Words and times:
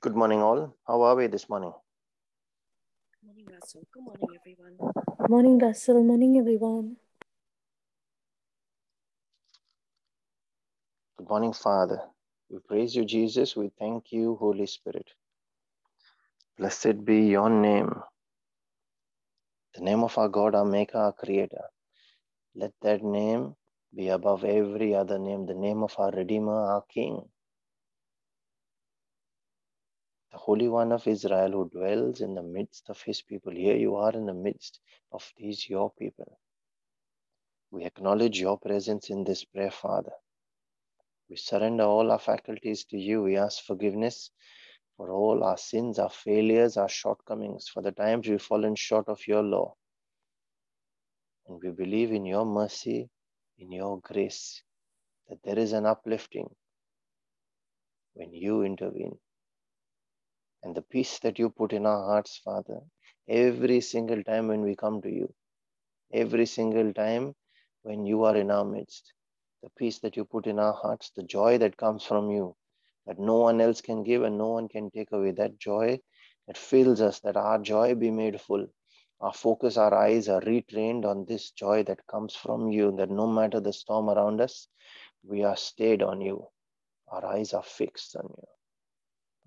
Good 0.00 0.14
morning, 0.14 0.40
all. 0.40 0.76
How 0.86 1.02
are 1.02 1.16
we 1.16 1.26
this 1.26 1.48
morning? 1.48 1.72
Morning, 3.26 3.46
Russell. 3.52 3.82
Good 3.92 4.04
morning, 4.04 4.28
everyone. 4.38 4.92
Morning, 5.28 5.58
Russell. 5.58 6.04
Morning, 6.04 6.38
everyone. 6.38 6.94
Good 11.16 11.28
morning, 11.28 11.52
Father. 11.52 12.00
We 12.48 12.60
praise 12.60 12.94
you, 12.94 13.04
Jesus. 13.04 13.56
We 13.56 13.72
thank 13.76 14.12
you, 14.12 14.36
Holy 14.36 14.66
Spirit. 14.66 15.10
Blessed 16.58 17.04
be 17.04 17.22
your 17.22 17.50
name, 17.50 17.92
the 19.74 19.82
name 19.82 20.04
of 20.04 20.16
our 20.16 20.28
God, 20.28 20.54
our 20.54 20.64
Maker, 20.64 20.98
our 20.98 21.12
Creator. 21.12 21.64
Let 22.54 22.70
that 22.82 23.02
name 23.02 23.56
be 23.92 24.10
above 24.10 24.44
every 24.44 24.94
other 24.94 25.18
name, 25.18 25.46
the 25.46 25.54
name 25.54 25.82
of 25.82 25.92
our 25.98 26.12
Redeemer, 26.12 26.54
our 26.54 26.84
King, 26.88 27.28
the 30.32 30.38
Holy 30.38 30.68
One 30.68 30.92
of 30.92 31.06
Israel 31.06 31.52
who 31.52 31.70
dwells 31.70 32.20
in 32.20 32.34
the 32.34 32.42
midst 32.42 32.90
of 32.90 33.00
his 33.02 33.22
people. 33.22 33.52
Here 33.52 33.76
you 33.76 33.96
are 33.96 34.12
in 34.12 34.26
the 34.26 34.34
midst 34.34 34.80
of 35.12 35.32
these 35.36 35.68
your 35.68 35.90
people. 35.98 36.38
We 37.70 37.84
acknowledge 37.84 38.38
your 38.38 38.58
presence 38.58 39.10
in 39.10 39.24
this 39.24 39.44
prayer, 39.44 39.70
Father. 39.70 40.12
We 41.28 41.36
surrender 41.36 41.84
all 41.84 42.10
our 42.10 42.18
faculties 42.18 42.84
to 42.86 42.98
you. 42.98 43.22
We 43.22 43.36
ask 43.36 43.64
forgiveness 43.64 44.30
for 44.96 45.10
all 45.10 45.44
our 45.44 45.58
sins, 45.58 45.98
our 45.98 46.10
failures, 46.10 46.76
our 46.76 46.88
shortcomings, 46.88 47.68
for 47.68 47.82
the 47.82 47.92
times 47.92 48.28
we've 48.28 48.42
fallen 48.42 48.74
short 48.74 49.08
of 49.08 49.26
your 49.26 49.42
law. 49.42 49.74
And 51.46 51.60
we 51.62 51.70
believe 51.70 52.12
in 52.12 52.26
your 52.26 52.44
mercy, 52.44 53.08
in 53.58 53.72
your 53.72 54.00
grace, 54.00 54.62
that 55.28 55.42
there 55.42 55.58
is 55.58 55.72
an 55.72 55.86
uplifting 55.86 56.48
when 58.14 58.32
you 58.32 58.62
intervene. 58.62 59.18
And 60.62 60.74
the 60.74 60.82
peace 60.82 61.18
that 61.20 61.38
you 61.38 61.50
put 61.50 61.72
in 61.72 61.86
our 61.86 62.04
hearts, 62.04 62.40
Father, 62.44 62.80
every 63.28 63.80
single 63.80 64.22
time 64.24 64.48
when 64.48 64.62
we 64.62 64.74
come 64.76 65.00
to 65.02 65.10
you, 65.10 65.32
every 66.12 66.46
single 66.46 66.92
time 66.92 67.34
when 67.82 68.04
you 68.06 68.24
are 68.24 68.36
in 68.36 68.50
our 68.50 68.64
midst, 68.64 69.12
the 69.62 69.70
peace 69.78 69.98
that 70.00 70.16
you 70.16 70.24
put 70.24 70.46
in 70.46 70.58
our 70.58 70.72
hearts, 70.72 71.10
the 71.16 71.22
joy 71.22 71.58
that 71.58 71.76
comes 71.76 72.04
from 72.04 72.30
you, 72.30 72.56
that 73.06 73.18
no 73.18 73.36
one 73.36 73.60
else 73.60 73.80
can 73.80 74.02
give 74.02 74.22
and 74.22 74.36
no 74.36 74.48
one 74.48 74.68
can 74.68 74.90
take 74.90 75.12
away. 75.12 75.30
That 75.32 75.58
joy 75.58 76.00
that 76.46 76.58
fills 76.58 77.00
us, 77.00 77.20
that 77.20 77.36
our 77.36 77.58
joy 77.58 77.94
be 77.94 78.10
made 78.10 78.40
full. 78.40 78.66
Our 79.20 79.32
focus, 79.32 79.76
our 79.76 79.94
eyes 79.94 80.28
are 80.28 80.40
retrained 80.40 81.04
on 81.04 81.24
this 81.24 81.50
joy 81.50 81.82
that 81.84 82.06
comes 82.06 82.34
from 82.36 82.70
you, 82.70 82.94
that 82.98 83.10
no 83.10 83.26
matter 83.26 83.60
the 83.60 83.72
storm 83.72 84.10
around 84.10 84.40
us, 84.40 84.68
we 85.24 85.44
are 85.44 85.56
stayed 85.56 86.02
on 86.02 86.20
you. 86.20 86.46
Our 87.08 87.24
eyes 87.26 87.52
are 87.52 87.62
fixed 87.62 88.16
on 88.16 88.26
you. 88.28 88.44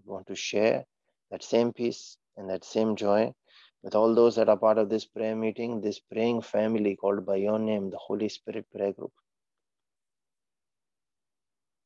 We 0.06 0.14
want 0.14 0.28
to 0.28 0.36
share 0.36 0.86
that 1.32 1.44
same 1.44 1.74
peace 1.74 2.18
and 2.38 2.50
that 2.50 2.64
same 2.64 2.96
joy 2.96 3.34
with 3.84 3.96
all 3.96 4.14
those 4.14 4.36
that 4.36 4.50
are 4.50 4.58
part 4.58 4.78
of 4.78 4.90
this 4.90 5.06
prayer 5.06 5.36
meeting, 5.36 5.82
this 5.82 6.00
praying 6.00 6.42
family 6.42 6.96
called 6.96 7.26
by 7.26 7.38
your 7.38 7.58
name, 7.58 7.90
the 7.90 7.98
Holy 7.98 8.30
Spirit 8.30 8.66
Prayer 8.72 8.94
Group 8.94 9.12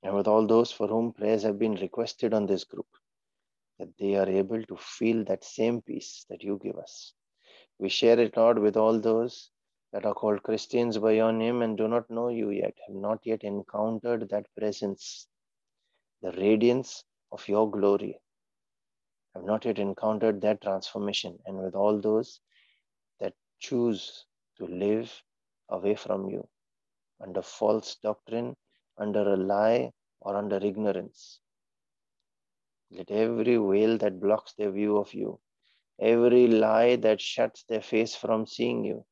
and 0.06 0.14
with 0.16 0.28
all 0.28 0.46
those 0.46 0.72
for 0.72 0.88
whom 0.88 1.12
prayers 1.12 1.42
have 1.42 1.58
been 1.58 1.74
requested 1.76 2.34
on 2.34 2.46
this 2.46 2.64
group, 2.64 2.88
that 3.80 3.90
they 3.98 4.16
are 4.16 4.30
able 4.30 4.62
to 4.64 4.78
feel 4.78 5.24
that 5.26 5.44
same 5.44 5.82
peace 5.82 6.26
that 6.30 6.44
you 6.44 6.60
give 6.64 6.78
us. 6.78 7.14
We 7.80 7.90
share 7.90 8.20
it, 8.20 8.38
Lord, 8.38 8.60
with 8.60 8.78
all 8.78 9.00
those 9.00 9.50
that 9.92 10.06
are 10.06 10.14
called 10.14 10.44
Christians 10.44 11.00
by 11.00 11.14
your 11.14 11.34
name 11.34 11.64
and 11.64 11.76
do 11.76 11.88
not 11.88 12.10
know 12.10 12.30
you 12.30 12.52
yet, 12.52 12.76
have 12.88 12.96
not 12.96 13.20
yet 13.24 13.44
encountered 13.44 14.30
that 14.30 14.46
presence, 14.56 15.28
the 16.22 16.32
radiance 16.34 17.04
of 17.32 17.48
your 17.48 17.70
glory, 17.70 18.20
have 19.36 19.44
not 19.44 19.66
yet 19.66 19.78
encountered 19.78 20.42
that 20.42 20.62
transformation, 20.62 21.38
and 21.46 21.58
with 21.58 21.76
all 21.76 22.00
those 22.00 22.40
that 23.20 23.34
choose 23.60 24.26
to 24.58 24.66
live 24.66 25.12
away 25.70 25.96
from 25.96 26.30
you 26.30 26.48
under 27.22 27.42
false 27.42 27.98
doctrine 28.02 28.56
under 28.98 29.34
a 29.34 29.38
lie 29.38 29.92
or 30.22 30.36
under 30.36 30.58
ignorance. 30.58 31.42
Let 32.92 33.12
every 33.12 33.58
veil 33.58 33.98
that 33.98 34.22
blocks 34.22 34.54
their 34.54 34.72
view 34.72 34.98
of 34.98 35.14
you, 35.14 35.40
every 36.00 36.48
lie 36.48 36.96
that 36.98 37.20
shuts 37.20 37.64
their 37.68 37.82
face 37.82 38.16
from 38.16 38.46
seeing 38.46 38.86
you, 38.86 39.06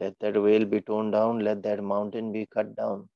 let 0.00 0.18
that 0.20 0.34
veil 0.34 0.64
be 0.64 0.80
torn 0.80 1.10
down, 1.10 1.40
let 1.40 1.62
that 1.62 1.82
mountain 1.82 2.32
be 2.32 2.46
cut 2.46 2.74
down, 2.76 3.08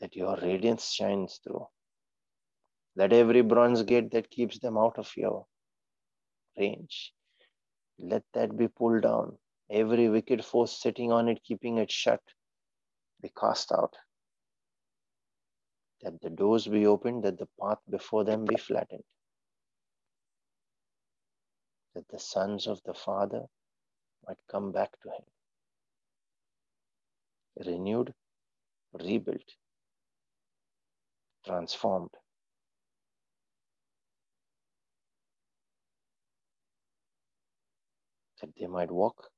that 0.00 0.16
your 0.16 0.36
radiance 0.36 0.90
shines 0.90 1.40
through. 1.42 1.66
Let 2.98 3.12
every 3.12 3.42
bronze 3.42 3.84
gate 3.84 4.10
that 4.10 4.28
keeps 4.28 4.58
them 4.58 4.76
out 4.76 4.98
of 4.98 5.08
your 5.16 5.46
range, 6.58 7.12
let 7.96 8.24
that 8.34 8.56
be 8.58 8.66
pulled 8.66 9.02
down 9.02 9.38
every 9.70 10.08
wicked 10.08 10.44
force 10.44 10.72
sitting 10.82 11.12
on 11.12 11.28
it, 11.28 11.44
keeping 11.44 11.78
it 11.78 11.92
shut, 11.92 12.20
be 13.22 13.30
cast 13.38 13.70
out. 13.70 13.94
That 16.02 16.20
the 16.20 16.30
doors 16.30 16.66
be 16.66 16.86
opened, 16.88 17.22
that 17.22 17.38
the 17.38 17.46
path 17.62 17.78
before 17.88 18.24
them 18.24 18.44
be 18.44 18.56
flattened. 18.56 19.04
That 21.94 22.08
the 22.08 22.18
sons 22.18 22.66
of 22.66 22.80
the 22.84 22.94
Father 22.94 23.44
might 24.26 24.38
come 24.50 24.72
back 24.72 24.90
to 25.02 25.10
Him. 25.10 25.24
Renewed, 27.72 28.12
rebuilt, 28.92 29.54
transformed. 31.46 32.17
That 38.40 38.50
they 38.58 38.66
might 38.66 38.90
walk 38.90 39.30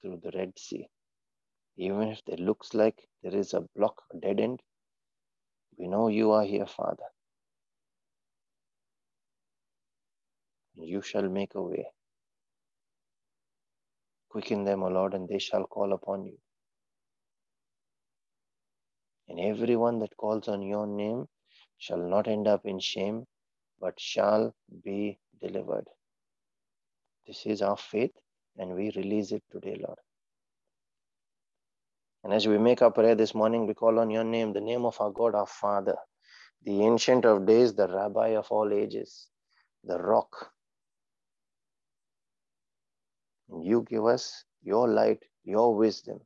through 0.00 0.20
the 0.22 0.30
Red 0.36 0.58
Sea. 0.58 0.88
Even 1.76 2.08
if 2.08 2.20
it 2.26 2.40
looks 2.40 2.74
like 2.74 2.96
there 3.22 3.34
is 3.34 3.54
a 3.54 3.62
block, 3.76 4.02
a 4.12 4.18
dead 4.18 4.40
end, 4.40 4.60
we 5.78 5.88
know 5.88 6.08
you 6.08 6.32
are 6.32 6.44
here, 6.44 6.66
Father. 6.66 7.04
You 10.76 11.02
shall 11.02 11.28
make 11.28 11.54
a 11.54 11.62
way. 11.62 11.86
Quicken 14.30 14.64
them, 14.64 14.82
O 14.82 14.88
Lord, 14.88 15.14
and 15.14 15.28
they 15.28 15.38
shall 15.38 15.64
call 15.64 15.92
upon 15.92 16.24
you. 16.24 16.38
And 19.28 19.40
everyone 19.40 19.98
that 20.00 20.16
calls 20.16 20.48
on 20.48 20.62
your 20.62 20.86
name 20.86 21.26
shall 21.78 21.98
not 21.98 22.28
end 22.28 22.48
up 22.48 22.62
in 22.64 22.78
shame, 22.80 23.24
but 23.80 23.98
shall 23.98 24.54
be 24.84 25.18
delivered. 25.40 25.86
This 27.26 27.46
is 27.46 27.62
our 27.62 27.76
faith 27.76 28.12
and 28.58 28.74
we 28.74 28.92
release 28.96 29.32
it 29.32 29.42
today, 29.52 29.80
Lord. 29.84 29.98
And 32.24 32.32
as 32.34 32.46
we 32.48 32.58
make 32.58 32.82
our 32.82 32.90
prayer 32.90 33.14
this 33.14 33.34
morning, 33.34 33.66
we 33.66 33.74
call 33.74 33.98
on 34.00 34.10
your 34.10 34.24
name, 34.24 34.52
the 34.52 34.60
name 34.60 34.84
of 34.84 35.00
our 35.00 35.10
God, 35.10 35.34
our 35.34 35.46
Father, 35.46 35.96
the 36.64 36.82
Ancient 36.84 37.24
of 37.24 37.46
Days, 37.46 37.74
the 37.74 37.88
Rabbi 37.88 38.30
of 38.30 38.48
all 38.50 38.72
ages, 38.72 39.28
the 39.84 39.98
Rock. 39.98 40.50
And 43.50 43.64
you 43.64 43.86
give 43.88 44.06
us 44.06 44.44
your 44.62 44.88
light, 44.88 45.20
your 45.44 45.74
wisdom. 45.76 46.20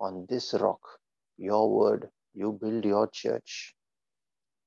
On 0.00 0.26
this 0.28 0.54
rock, 0.54 0.80
your 1.38 1.70
word, 1.70 2.10
you 2.34 2.52
build 2.60 2.84
your 2.84 3.08
church. 3.08 3.74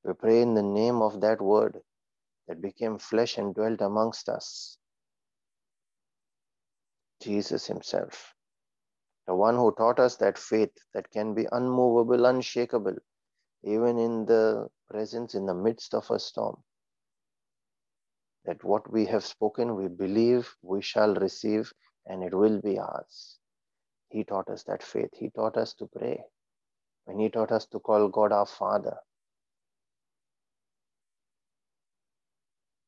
We 0.04 0.14
pray 0.14 0.42
in 0.42 0.56
the 0.56 0.64
name 0.64 1.02
of 1.02 1.22
that 1.22 1.42
word 1.42 1.80
that 2.48 2.62
became 2.62 3.00
flesh 3.00 3.38
and 3.38 3.56
dwelt 3.56 3.82
amongst 3.82 4.30
us. 4.30 4.78
Jesus 7.22 7.68
Himself, 7.68 8.34
the 9.28 9.36
one 9.36 9.56
who 9.56 9.74
taught 9.78 10.00
us 10.00 10.18
that 10.18 10.38
faith 10.38 10.72
that 10.94 11.10
can 11.12 11.34
be 11.34 11.48
unmovable, 11.52 12.26
unshakable, 12.26 12.96
even 13.64 13.98
in 13.98 14.26
the 14.26 14.68
presence, 14.90 15.36
in 15.36 15.46
the 15.46 15.54
midst 15.54 15.94
of 15.94 16.10
a 16.12 16.20
storm. 16.20 16.58
That 18.46 18.64
what 18.64 18.92
we 18.92 19.06
have 19.06 19.24
spoken, 19.24 19.76
we 19.76 19.88
believe 19.88 20.54
we 20.64 20.82
shall 20.82 21.14
receive, 21.16 21.72
and 22.08 22.24
it 22.24 22.34
will 22.34 22.60
be 22.62 22.80
ours. 22.80 23.38
He 24.10 24.24
taught 24.24 24.50
us 24.50 24.64
that 24.64 24.84
faith. 24.84 25.12
He 25.14 25.30
taught 25.30 25.58
us 25.58 25.74
to 25.76 25.88
pray. 25.88 26.24
When 27.06 27.20
He 27.20 27.30
taught 27.30 27.52
us 27.52 27.68
to 27.68 27.80
call 27.80 28.10
God 28.10 28.32
our 28.32 28.48
Father, 28.48 28.98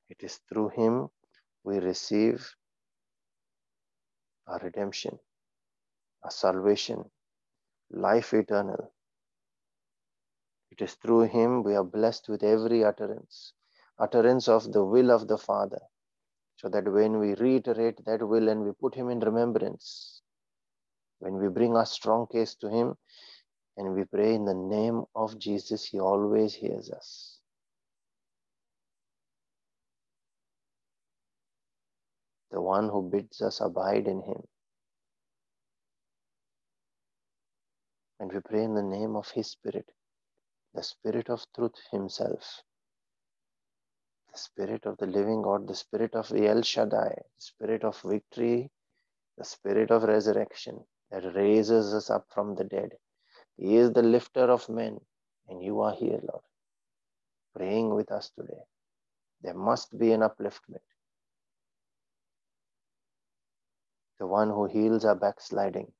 it 0.09 0.17
is 0.23 0.39
through 0.49 0.69
Him 0.69 1.09
we 1.63 1.79
receive 1.79 2.47
our 4.47 4.59
redemption, 4.59 5.19
our 6.23 6.31
salvation, 6.31 7.05
life 7.91 8.33
eternal. 8.33 8.93
It 10.71 10.81
is 10.81 10.95
through 10.95 11.23
him 11.23 11.63
we 11.63 11.75
are 11.75 11.83
blessed 11.83 12.29
with 12.29 12.43
every 12.43 12.83
utterance, 12.83 13.53
utterance 13.99 14.47
of 14.47 14.71
the 14.73 14.83
will 14.83 15.11
of 15.11 15.27
the 15.27 15.37
Father, 15.37 15.81
so 16.57 16.69
that 16.69 16.91
when 16.91 17.19
we 17.19 17.35
reiterate 17.35 18.03
that 18.05 18.27
will 18.27 18.49
and 18.49 18.63
we 18.63 18.71
put 18.73 18.95
him 18.95 19.09
in 19.09 19.19
remembrance, 19.19 20.21
when 21.19 21.35
we 21.35 21.49
bring 21.49 21.75
our 21.77 21.85
strong 21.85 22.27
case 22.27 22.55
to 22.55 22.69
him 22.69 22.95
and 23.77 23.93
we 23.95 24.03
pray 24.05 24.35
in 24.35 24.45
the 24.45 24.53
name 24.53 25.03
of 25.15 25.39
Jesus, 25.39 25.85
he 25.85 25.99
always 25.99 26.53
hears 26.53 26.91
us. 26.91 27.32
The 32.53 32.61
one 32.61 32.89
who 32.89 33.09
bids 33.11 33.41
us 33.41 33.61
abide 33.61 34.07
in 34.07 34.21
him. 34.21 34.43
And 38.19 38.31
we 38.33 38.39
pray 38.41 38.63
in 38.63 38.75
the 38.75 38.83
name 38.83 39.15
of 39.17 39.29
his 39.31 39.51
Spirit, 39.51 39.87
the 40.75 40.83
Spirit 40.83 41.29
of 41.29 41.45
truth 41.55 41.75
himself, 41.91 42.61
the 44.31 44.39
Spirit 44.39 44.85
of 44.85 44.97
the 44.99 45.07
living 45.07 45.41
God, 45.41 45.67
the 45.67 45.75
Spirit 45.75 46.15
of 46.15 46.31
El 46.31 46.61
Shaddai, 46.61 47.15
the 47.15 47.41
Spirit 47.41 47.83
of 47.83 48.01
victory, 48.05 48.71
the 49.37 49.45
Spirit 49.45 49.91
of 49.91 50.03
resurrection 50.03 50.79
that 51.11 51.35
raises 51.35 51.93
us 51.93 52.09
up 52.11 52.27
from 52.33 52.55
the 52.55 52.65
dead. 52.65 52.91
He 53.57 53.77
is 53.77 53.91
the 53.91 54.03
lifter 54.03 54.51
of 54.51 54.69
men, 54.69 54.99
and 55.49 55.63
you 55.63 55.81
are 55.81 55.95
here, 55.95 56.19
Lord, 56.21 56.43
praying 57.55 57.93
with 57.95 58.11
us 58.11 58.31
today. 58.37 58.63
There 59.41 59.55
must 59.55 59.97
be 59.97 60.11
an 60.13 60.21
upliftment. 60.21 60.87
The 64.19 64.27
one 64.27 64.49
who 64.49 64.65
heals 64.67 65.05
our 65.05 65.15
backsliding, 65.15 65.91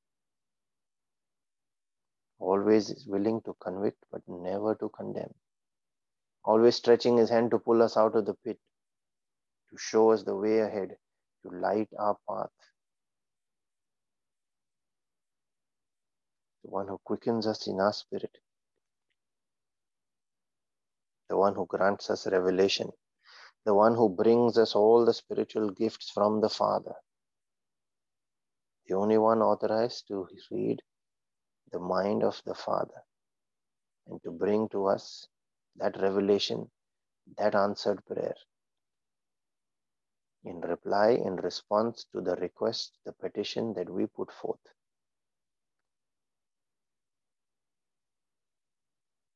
always 2.39 2.89
is 2.89 3.07
willing 3.07 3.41
to 3.43 3.55
convict 3.61 4.03
but 4.11 4.21
never 4.27 4.75
to 4.75 4.89
condemn, 4.89 5.33
always 6.45 6.75
stretching 6.75 7.17
his 7.17 7.29
hand 7.29 7.51
to 7.51 7.59
pull 7.59 7.81
us 7.83 7.97
out 7.97 8.15
of 8.15 8.25
the 8.25 8.35
pit, 8.35 8.59
to 9.71 9.77
show 9.77 10.11
us 10.11 10.23
the 10.23 10.35
way 10.35 10.59
ahead, 10.59 10.97
to 11.43 11.49
light 11.49 11.89
our 11.99 12.17
path. 12.29 12.51
The 16.63 16.71
one 16.71 16.87
who 16.87 16.99
quickens 17.05 17.47
us 17.47 17.67
in 17.67 17.79
our 17.79 17.93
spirit, 17.93 18.37
the 21.29 21.37
one 21.37 21.55
who 21.55 21.65
grants 21.67 22.09
us 22.09 22.27
revelation, 22.27 22.91
the 23.65 23.73
one 23.73 23.95
who 23.95 24.09
brings 24.09 24.57
us 24.57 24.75
all 24.75 25.05
the 25.05 25.13
spiritual 25.13 25.71
gifts 25.71 26.11
from 26.11 26.41
the 26.41 26.49
Father, 26.49 26.95
the 28.87 28.95
only 28.95 29.17
one 29.17 29.41
authorized 29.41 30.07
to 30.07 30.27
read 30.51 30.81
the 31.71 31.79
mind 31.79 32.23
of 32.23 32.41
the 32.45 32.53
Father 32.53 33.03
and 34.07 34.21
to 34.23 34.31
bring 34.31 34.67
to 34.69 34.85
us 34.85 35.27
that 35.77 35.99
revelation, 36.01 36.69
that 37.37 37.55
answered 37.55 38.05
prayer. 38.05 38.35
In 40.45 40.59
reply, 40.59 41.11
in 41.11 41.37
response 41.37 42.05
to 42.11 42.21
the 42.21 42.35
request, 42.35 42.97
the 43.05 43.13
petition 43.13 43.73
that 43.75 43.89
we 43.89 44.05
put 44.07 44.31
forth. 44.31 44.59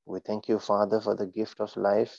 We 0.05 0.19
thank 0.19 0.47
you, 0.47 0.59
Father, 0.59 1.01
for 1.01 1.15
the 1.15 1.25
gift 1.25 1.59
of 1.59 1.75
life 1.75 2.15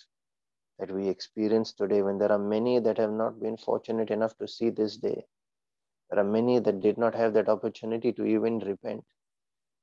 that 0.79 0.91
we 0.91 1.09
experience 1.09 1.73
today 1.73 2.03
when 2.03 2.19
there 2.19 2.33
are 2.33 2.39
many 2.39 2.79
that 2.81 2.99
have 2.99 3.13
not 3.13 3.41
been 3.41 3.57
fortunate 3.57 4.11
enough 4.11 4.37
to 4.39 4.49
see 4.49 4.71
this 4.71 4.97
day. 4.97 5.27
There 6.11 6.21
are 6.21 6.25
many 6.25 6.59
that 6.59 6.81
did 6.81 6.99
not 6.99 7.15
have 7.15 7.35
that 7.35 7.49
opportunity 7.49 8.13
to 8.13 8.25
even 8.25 8.59
repent 8.61 9.05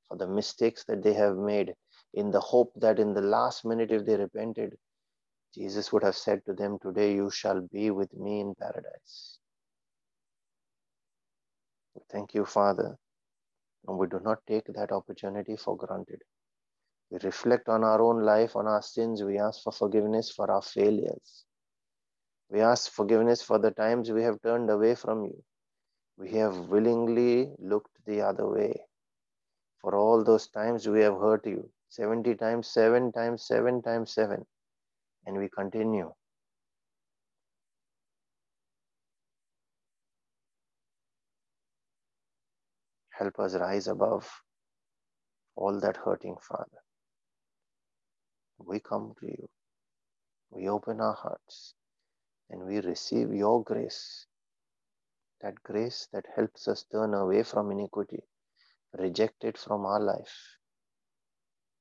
for 0.08 0.16
the 0.16 0.26
mistakes 0.26 0.84
that 0.84 1.02
they 1.02 1.14
have 1.14 1.36
made 1.36 1.74
in 2.14 2.30
the 2.30 2.40
hope 2.40 2.72
that 2.76 2.98
in 2.98 3.14
the 3.14 3.20
last 3.20 3.64
minute, 3.64 3.90
if 3.90 4.04
they 4.04 4.16
repented, 4.16 4.76
Jesus 5.54 5.92
would 5.92 6.02
have 6.02 6.16
said 6.16 6.44
to 6.46 6.52
them, 6.52 6.78
Today 6.80 7.14
you 7.14 7.30
shall 7.30 7.60
be 7.60 7.90
with 7.90 8.12
me 8.14 8.40
in 8.40 8.54
paradise. 8.54 9.38
Thank 12.10 12.34
you, 12.34 12.44
Father. 12.44 12.96
And 13.86 13.98
we 13.98 14.06
do 14.06 14.20
not 14.20 14.38
take 14.46 14.66
that 14.66 14.92
opportunity 14.92 15.56
for 15.56 15.76
granted. 15.76 16.22
We 17.10 17.18
reflect 17.22 17.68
on 17.68 17.84
our 17.84 18.02
own 18.02 18.22
life, 18.22 18.56
on 18.56 18.66
our 18.66 18.82
sins. 18.82 19.22
We 19.22 19.38
ask 19.38 19.62
for 19.62 19.72
forgiveness 19.72 20.30
for 20.30 20.50
our 20.50 20.62
failures. 20.62 21.44
We 22.50 22.60
ask 22.60 22.90
forgiveness 22.90 23.42
for 23.42 23.58
the 23.58 23.70
times 23.70 24.10
we 24.10 24.22
have 24.22 24.42
turned 24.42 24.70
away 24.70 24.94
from 24.94 25.24
you. 25.24 25.42
We 26.18 26.30
have 26.32 26.56
willingly 26.68 27.52
looked 27.58 27.96
the 28.06 28.22
other 28.22 28.48
way. 28.48 28.86
For 29.80 29.94
all 29.94 30.24
those 30.24 30.48
times 30.48 30.88
we 30.88 31.00
have 31.02 31.14
hurt 31.14 31.46
you 31.46 31.70
70 31.90 32.34
times, 32.36 32.68
7 32.68 33.12
times, 33.12 33.46
7 33.46 33.82
times, 33.82 34.12
7. 34.12 34.44
And 35.26 35.36
we 35.36 35.48
continue. 35.48 36.12
Help 43.10 43.38
us 43.38 43.54
rise 43.54 43.86
above 43.88 44.28
all 45.56 45.80
that 45.80 45.96
hurting, 45.96 46.36
Father. 46.40 46.82
We 48.58 48.80
come 48.80 49.14
to 49.20 49.26
you. 49.26 49.48
We 50.50 50.68
open 50.68 51.00
our 51.00 51.14
hearts 51.14 51.74
and 52.50 52.64
we 52.64 52.80
receive 52.80 53.32
your 53.32 53.62
grace. 53.62 54.26
That 55.46 55.62
grace 55.62 56.08
that 56.12 56.26
helps 56.34 56.66
us 56.66 56.84
turn 56.90 57.14
away 57.14 57.44
from 57.44 57.70
iniquity, 57.70 58.24
reject 58.98 59.44
it 59.44 59.56
from 59.56 59.86
our 59.86 60.00
life, 60.00 60.58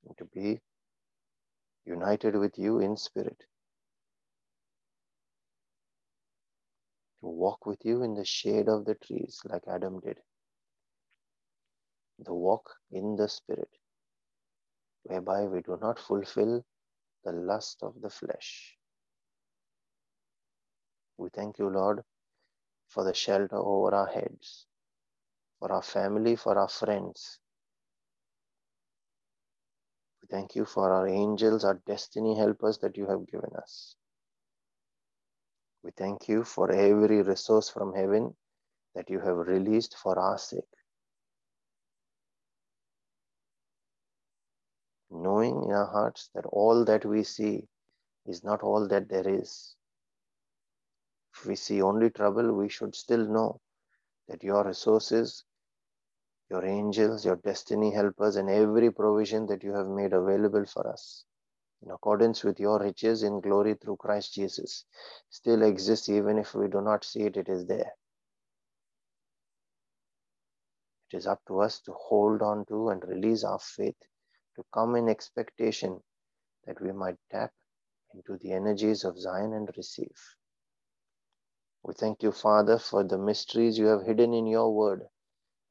and 0.05 0.15
to 0.19 0.25
be 0.25 0.61
united 1.83 2.35
with 2.35 2.59
you 2.59 2.77
in 2.77 2.95
spirit. 2.95 3.39
To 7.21 7.27
walk 7.27 7.65
with 7.65 7.79
you 7.83 8.03
in 8.03 8.13
the 8.13 8.23
shade 8.23 8.69
of 8.69 8.85
the 8.85 8.93
trees 8.93 9.41
like 9.45 9.63
Adam 9.67 9.99
did. 9.99 10.19
The 12.19 12.35
walk 12.35 12.69
in 12.91 13.15
the 13.15 13.27
spirit 13.27 13.71
whereby 15.05 15.45
we 15.45 15.63
do 15.63 15.79
not 15.81 15.97
fulfill 15.97 16.63
the 17.23 17.31
lust 17.31 17.79
of 17.81 17.99
the 17.99 18.11
flesh. 18.11 18.77
We 21.17 21.29
thank 21.29 21.57
you, 21.57 21.69
Lord, 21.69 22.03
for 22.87 23.03
the 23.03 23.13
shelter 23.13 23.57
over 23.57 23.93
our 23.93 24.07
heads, 24.07 24.65
for 25.59 25.71
our 25.71 25.81
family, 25.81 26.35
for 26.35 26.57
our 26.57 26.67
friends. 26.67 27.39
We 30.21 30.27
thank 30.29 30.55
you 30.55 30.65
for 30.65 30.91
our 30.91 31.07
angels, 31.07 31.63
our 31.63 31.81
destiny 31.85 32.37
helpers 32.37 32.77
that 32.79 32.97
you 32.97 33.05
have 33.07 33.27
given 33.27 33.51
us. 33.57 33.95
We 35.83 35.91
thank 35.91 36.27
you 36.27 36.43
for 36.43 36.71
every 36.71 37.21
resource 37.21 37.69
from 37.69 37.93
heaven 37.93 38.35
that 38.95 39.09
you 39.09 39.19
have 39.19 39.37
released 39.37 39.95
for 39.97 40.17
our 40.17 40.37
sake. 40.37 40.63
knowing 45.15 45.63
in 45.63 45.71
our 45.71 45.85
hearts 45.85 46.29
that 46.35 46.45
all 46.47 46.85
that 46.85 47.05
we 47.05 47.23
see 47.23 47.67
is 48.25 48.43
not 48.43 48.61
all 48.61 48.87
that 48.87 49.09
there 49.09 49.27
is. 49.27 49.74
If 51.35 51.45
we 51.45 51.55
see 51.55 51.81
only 51.81 52.09
trouble, 52.09 52.53
we 52.53 52.69
should 52.69 52.95
still 52.95 53.27
know 53.27 53.59
that 54.27 54.43
your 54.43 54.63
resources, 54.65 55.43
your 56.49 56.65
angels, 56.65 57.25
your 57.25 57.35
destiny 57.37 57.91
helpers, 57.91 58.35
and 58.35 58.49
every 58.49 58.91
provision 58.91 59.45
that 59.47 59.63
you 59.63 59.73
have 59.73 59.87
made 59.87 60.13
available 60.13 60.65
for 60.65 60.87
us 60.87 61.25
in 61.85 61.91
accordance 61.91 62.43
with 62.43 62.59
your 62.59 62.79
riches 62.79 63.23
in 63.23 63.39
glory 63.39 63.75
through 63.75 63.97
Christ 63.97 64.33
Jesus 64.33 64.85
still 65.29 65.61
exists 65.61 66.09
even 66.09 66.37
if 66.37 66.55
we 66.55 66.67
do 66.67 66.81
not 66.81 67.03
see 67.03 67.21
it, 67.21 67.37
it 67.37 67.47
is 67.47 67.65
there. 67.65 67.91
It 71.11 71.17
is 71.17 71.27
up 71.27 71.41
to 71.47 71.59
us 71.59 71.79
to 71.81 71.93
hold 71.93 72.41
on 72.41 72.65
to 72.65 72.89
and 72.89 73.03
release 73.07 73.43
our 73.43 73.59
faith 73.59 73.97
to 74.55 74.63
come 74.73 74.95
in 74.95 75.09
expectation 75.09 75.99
that 76.65 76.81
we 76.81 76.91
might 76.91 77.17
tap 77.29 77.51
into 78.13 78.37
the 78.41 78.53
energies 78.53 79.03
of 79.03 79.19
Zion 79.19 79.53
and 79.53 79.69
receive. 79.77 80.35
We 81.85 81.93
thank 81.93 82.23
you, 82.23 82.31
Father, 82.31 82.79
for 82.79 83.03
the 83.03 83.19
mysteries 83.19 83.77
you 83.77 83.87
have 83.87 84.03
hidden 84.05 84.33
in 84.33 84.47
your 84.47 84.73
word, 84.73 85.03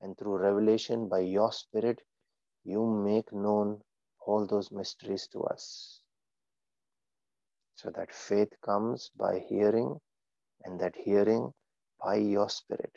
and 0.01 0.17
through 0.17 0.39
revelation 0.39 1.09
by 1.09 1.21
your 1.21 1.53
Spirit, 1.53 2.01
you 2.65 2.87
make 2.87 3.33
known 3.33 3.83
all 4.27 4.47
those 4.47 4.71
mysteries 4.73 5.29
to 5.33 5.43
us. 5.45 6.01
So 7.77 7.91
that 7.97 8.15
faith 8.15 8.53
comes 8.65 9.11
by 9.17 9.41
hearing, 9.41 10.01
and 10.65 10.81
that 10.81 10.95
hearing 10.97 11.53
by 12.05 12.17
your 12.17 12.49
Spirit, 12.49 12.93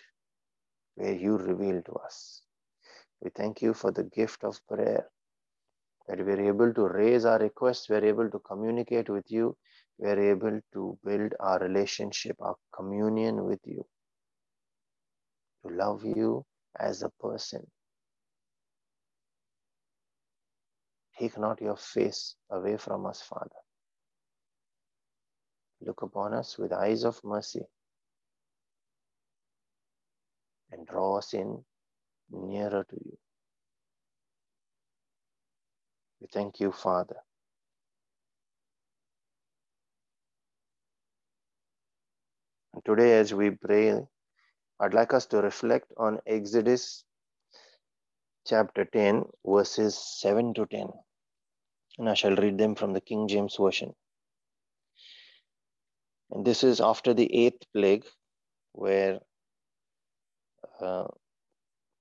where 0.95 1.13
you 1.15 1.38
reveal 1.38 1.81
to 1.83 1.93
us. 1.93 2.43
We 3.21 3.31
thank 3.31 3.63
you 3.63 3.74
for 3.74 3.91
the 3.91 4.03
gift 4.03 4.43
of 4.43 4.62
prayer 4.67 5.07
that 6.07 6.25
we're 6.25 6.47
able 6.47 6.73
to 6.73 6.87
raise 6.87 7.25
our 7.25 7.39
requests, 7.39 7.89
we're 7.89 8.05
able 8.05 8.29
to 8.29 8.39
communicate 8.39 9.09
with 9.09 9.25
you, 9.29 9.55
we're 9.97 10.31
able 10.31 10.59
to 10.73 10.97
build 11.03 11.33
our 11.39 11.59
relationship, 11.59 12.37
our 12.39 12.55
communion 12.73 13.43
with 13.45 13.59
you, 13.65 13.85
to 15.65 15.73
love 15.73 16.03
you 16.05 16.45
as 16.79 17.03
a 17.03 17.09
person. 17.19 17.65
Take 21.19 21.37
not 21.37 21.61
your 21.61 21.77
face 21.77 22.35
away 22.51 22.77
from 22.77 23.05
us, 23.07 23.21
Father. 23.21 23.49
Look 25.81 26.01
upon 26.03 26.33
us 26.33 26.57
with 26.57 26.71
eyes 26.73 27.03
of 27.03 27.19
mercy 27.23 27.65
and 30.71 30.85
draw 30.85 31.17
us 31.17 31.33
in 31.33 31.63
nearer 32.31 32.85
to 32.89 32.95
you. 32.95 33.17
We 36.21 36.27
thank 36.33 36.59
you, 36.59 36.71
Father. 36.71 37.17
And 42.74 42.83
today, 42.86 43.19
as 43.19 43.33
we 43.33 43.51
pray 43.51 44.01
I'd 44.79 44.93
like 44.93 45.13
us 45.13 45.25
to 45.27 45.38
reflect 45.41 45.91
on 45.97 46.19
Exodus 46.27 47.03
chapter 48.45 48.86
10, 48.86 49.25
verses 49.45 49.97
7 49.97 50.53
to 50.53 50.67
10. 50.67 50.88
And 51.97 52.09
I 52.09 52.13
shall 52.13 52.36
read 52.36 52.59
them 52.59 52.75
from 52.75 52.93
the 52.93 53.01
King 53.01 53.27
James 53.27 53.55
Version. 53.59 53.93
And 56.29 56.45
this 56.45 56.63
is 56.63 56.79
after 56.79 57.13
the 57.15 57.33
eighth 57.33 57.63
plague, 57.74 58.05
where 58.74 59.19
uh, 60.79 61.07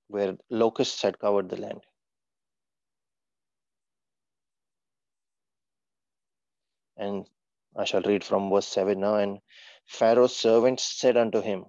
where 0.09 0.37
locusts 0.51 1.01
had 1.01 1.19
covered 1.19 1.49
the 1.49 1.57
land. 1.57 1.81
And 6.97 7.27
I 7.77 7.85
shall 7.85 8.03
read 8.03 8.25
from 8.25 8.51
verse 8.51 8.67
7 8.69 8.99
now. 8.99 9.17
And 9.17 9.39
Pharaoh's 9.87 10.37
servants 10.37 10.83
said 10.83 11.17
unto 11.17 11.41
him, 11.41 11.67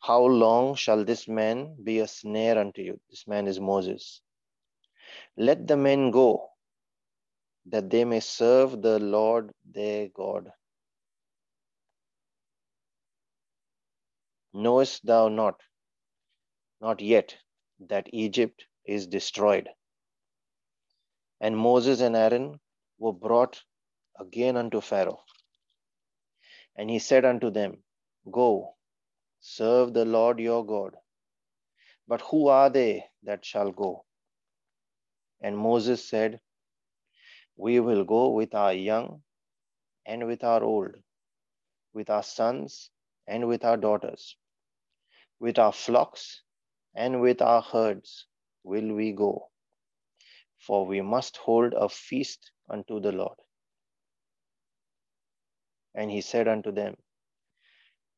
How 0.00 0.22
long 0.24 0.74
shall 0.74 1.04
this 1.04 1.28
man 1.28 1.76
be 1.82 2.00
a 2.00 2.08
snare 2.08 2.58
unto 2.58 2.82
you? 2.82 3.00
This 3.10 3.26
man 3.26 3.46
is 3.46 3.60
Moses. 3.60 4.20
Let 5.36 5.66
the 5.66 5.76
men 5.76 6.10
go, 6.10 6.48
that 7.66 7.90
they 7.90 8.04
may 8.04 8.20
serve 8.20 8.82
the 8.82 8.98
Lord 8.98 9.52
their 9.64 10.08
God. 10.08 10.50
Knowest 14.52 15.06
thou 15.06 15.28
not, 15.28 15.60
not 16.80 17.00
yet, 17.00 17.36
that 17.88 18.08
Egypt 18.12 18.66
is 18.84 19.06
destroyed? 19.06 19.68
And 21.40 21.56
Moses 21.56 22.00
and 22.00 22.16
Aaron 22.16 22.58
were 22.98 23.12
brought 23.12 23.62
again 24.20 24.56
unto 24.56 24.80
Pharaoh. 24.80 25.20
And 26.76 26.90
he 26.90 26.98
said 26.98 27.24
unto 27.24 27.50
them, 27.50 27.78
Go, 28.30 28.76
serve 29.40 29.94
the 29.94 30.04
Lord 30.04 30.38
your 30.40 30.64
God. 30.66 30.96
But 32.08 32.20
who 32.22 32.48
are 32.48 32.70
they 32.70 33.04
that 33.24 33.44
shall 33.44 33.70
go? 33.72 34.04
And 35.42 35.56
Moses 35.56 36.08
said, 36.08 36.40
We 37.56 37.80
will 37.80 38.04
go 38.04 38.30
with 38.30 38.54
our 38.54 38.72
young 38.74 39.22
and 40.06 40.26
with 40.26 40.44
our 40.44 40.62
old, 40.62 40.96
with 41.94 42.10
our 42.10 42.22
sons 42.22 42.90
and 43.26 43.48
with 43.48 43.64
our 43.64 43.76
daughters, 43.76 44.36
with 45.40 45.58
our 45.58 45.72
flocks 45.72 46.42
and 46.94 47.20
with 47.20 47.40
our 47.42 47.62
herds 47.62 48.26
will 48.64 48.94
we 48.94 49.12
go. 49.12 49.48
For 50.66 50.86
we 50.86 51.00
must 51.00 51.36
hold 51.38 51.74
a 51.74 51.88
feast 51.88 52.50
unto 52.68 53.00
the 53.00 53.12
Lord. 53.12 53.38
And 55.94 56.10
he 56.10 56.20
said 56.20 56.48
unto 56.48 56.72
them, 56.72 56.96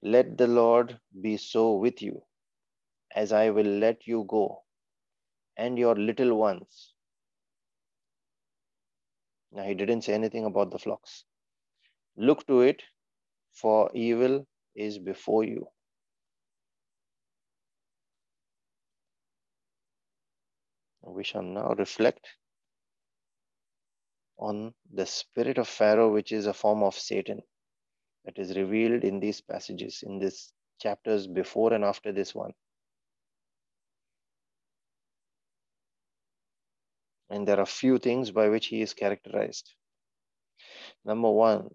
Let 0.03 0.37
the 0.39 0.47
Lord 0.47 0.99
be 1.21 1.37
so 1.37 1.75
with 1.77 2.03
you, 2.03 2.23
as 3.15 3.33
I 3.33 3.51
will 3.51 3.67
let 3.67 4.07
you 4.07 4.25
go, 4.29 4.63
and 5.57 5.79
your 5.79 5.95
little 5.95 6.37
ones. 6.37 6.95
Now, 9.53 9.65
he 9.65 9.75
didn't 9.75 10.03
say 10.03 10.15
anything 10.15 10.45
about 10.45 10.71
the 10.71 10.79
flocks. 10.79 11.25
Look 12.17 12.47
to 12.47 12.61
it, 12.63 12.83
for 13.53 13.91
evil 13.95 14.47
is 14.75 14.99
before 14.99 15.45
you. 15.45 15.69
We 21.03 21.25
shall 21.25 21.43
now 21.43 21.75
reflect 21.77 22.27
on 24.39 24.75
the 24.93 25.07
spirit 25.07 25.59
of 25.59 25.69
Pharaoh, 25.69 26.13
which 26.13 26.33
is 26.33 26.47
a 26.47 26.55
form 26.55 26.83
of 26.83 26.95
Satan 26.95 27.43
that 28.25 28.39
is 28.39 28.57
revealed 28.57 29.05
in 29.05 29.21
these 29.21 29.41
passages, 29.41 30.03
in 30.07 30.19
these 30.19 30.53
chapters 30.81 31.27
before 31.27 31.73
and 31.73 31.85
after 31.85 32.13
this 32.13 32.35
one. 32.35 32.53
And 37.31 37.49
there 37.49 37.59
are 37.59 37.67
few 37.67 37.99
things 37.99 38.31
by 38.31 38.49
which 38.49 38.67
he 38.67 38.83
is 38.83 38.93
characterized. 38.93 39.73
Number 41.05 41.31
one, 41.31 41.69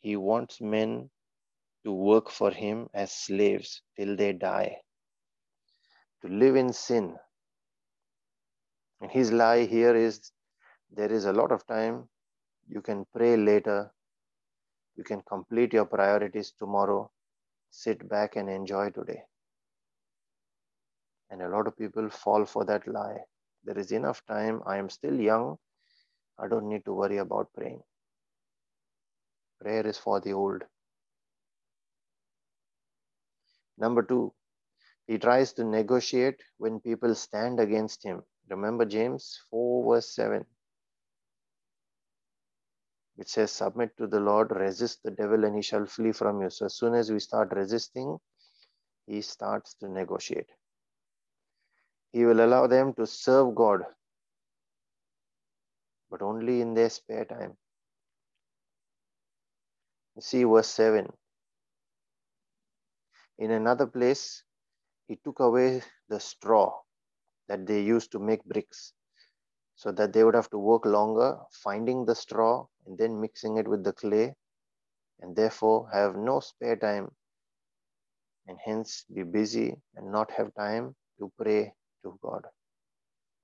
he 0.00 0.16
wants 0.16 0.60
men 0.60 1.10
to 1.84 1.92
work 1.92 2.30
for 2.30 2.50
him 2.50 2.88
as 2.94 3.12
slaves 3.12 3.82
till 3.96 4.16
they 4.16 4.32
die, 4.32 4.76
to 6.22 6.28
live 6.28 6.56
in 6.56 6.72
sin. 6.72 7.14
And 9.00 9.10
his 9.10 9.30
lie 9.30 9.66
here 9.66 9.94
is 9.94 10.32
there 10.90 11.12
is 11.12 11.26
a 11.26 11.32
lot 11.32 11.52
of 11.52 11.66
time, 11.66 12.08
you 12.66 12.80
can 12.80 13.04
pray 13.14 13.36
later, 13.36 13.92
you 14.96 15.04
can 15.04 15.22
complete 15.22 15.72
your 15.72 15.84
priorities 15.84 16.52
tomorrow, 16.58 17.10
sit 17.70 18.08
back 18.08 18.36
and 18.36 18.48
enjoy 18.48 18.90
today. 18.90 19.22
And 21.30 21.42
a 21.42 21.48
lot 21.48 21.66
of 21.66 21.76
people 21.76 22.08
fall 22.08 22.44
for 22.44 22.64
that 22.64 22.86
lie. 22.86 23.18
There 23.64 23.78
is 23.78 23.92
enough 23.92 24.24
time. 24.26 24.62
I 24.66 24.78
am 24.78 24.88
still 24.88 25.20
young. 25.20 25.58
I 26.38 26.48
don't 26.48 26.68
need 26.68 26.84
to 26.84 26.92
worry 26.94 27.18
about 27.18 27.52
praying. 27.54 27.82
Prayer 29.60 29.86
is 29.86 29.98
for 29.98 30.20
the 30.20 30.32
old. 30.32 30.62
Number 33.78 34.02
two, 34.02 34.32
he 35.06 35.18
tries 35.18 35.52
to 35.54 35.64
negotiate 35.64 36.40
when 36.58 36.80
people 36.80 37.14
stand 37.14 37.60
against 37.60 38.04
him. 38.04 38.22
Remember 38.48 38.84
James 38.84 39.40
4, 39.50 39.94
verse 39.94 40.14
7. 40.14 40.44
It 43.18 43.28
says, 43.28 43.50
Submit 43.52 43.96
to 43.96 44.06
the 44.06 44.20
Lord, 44.20 44.50
resist 44.50 45.02
the 45.02 45.10
devil, 45.10 45.44
and 45.44 45.56
he 45.56 45.62
shall 45.62 45.86
flee 45.86 46.12
from 46.12 46.42
you. 46.42 46.50
So, 46.50 46.66
as 46.66 46.76
soon 46.76 46.94
as 46.94 47.10
we 47.10 47.18
start 47.18 47.52
resisting, 47.52 48.18
he 49.06 49.22
starts 49.22 49.74
to 49.80 49.88
negotiate. 49.88 50.50
He 52.12 52.24
will 52.24 52.44
allow 52.44 52.66
them 52.66 52.92
to 52.94 53.06
serve 53.06 53.54
God, 53.54 53.82
but 56.10 56.22
only 56.22 56.60
in 56.60 56.74
their 56.74 56.90
spare 56.90 57.24
time. 57.24 57.56
See 60.20 60.44
verse 60.44 60.68
7. 60.68 61.12
In 63.38 63.50
another 63.50 63.86
place, 63.86 64.42
he 65.08 65.16
took 65.16 65.40
away 65.40 65.82
the 66.08 66.20
straw 66.20 66.72
that 67.48 67.66
they 67.66 67.82
used 67.82 68.12
to 68.12 68.18
make 68.18 68.44
bricks 68.44 68.92
so 69.74 69.92
that 69.92 70.12
they 70.12 70.24
would 70.24 70.34
have 70.34 70.50
to 70.50 70.58
work 70.58 70.86
longer 70.86 71.38
finding 71.62 72.06
the 72.06 72.14
straw 72.14 72.66
and 72.86 72.96
then 72.98 73.20
mixing 73.20 73.56
it 73.56 73.68
with 73.68 73.84
the 73.84 73.92
clay 73.92 74.34
and 75.20 75.34
therefore 75.34 75.88
have 75.92 76.16
no 76.16 76.40
spare 76.40 76.76
time 76.76 77.10
and 78.46 78.58
hence 78.64 79.04
be 79.14 79.22
busy 79.22 79.74
and 79.96 80.12
not 80.12 80.30
have 80.30 80.54
time 80.54 80.94
to 81.18 81.30
pray 81.38 81.72
to 82.04 82.18
God. 82.22 82.42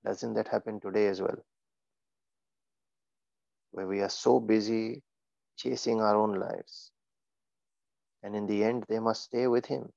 Doesn't 0.04 0.34
that 0.34 0.48
happen 0.48 0.80
today 0.80 1.06
as 1.06 1.20
well? 1.20 1.44
Where 3.70 3.86
we 3.86 4.00
are 4.00 4.08
so 4.08 4.38
busy 4.40 5.02
chasing 5.56 6.00
our 6.00 6.16
own 6.16 6.38
lives. 6.38 6.90
And 8.22 8.36
in 8.36 8.46
the 8.46 8.62
end, 8.62 8.84
they 8.88 8.98
must 8.98 9.24
stay 9.24 9.46
with 9.46 9.66
Him. 9.66 9.88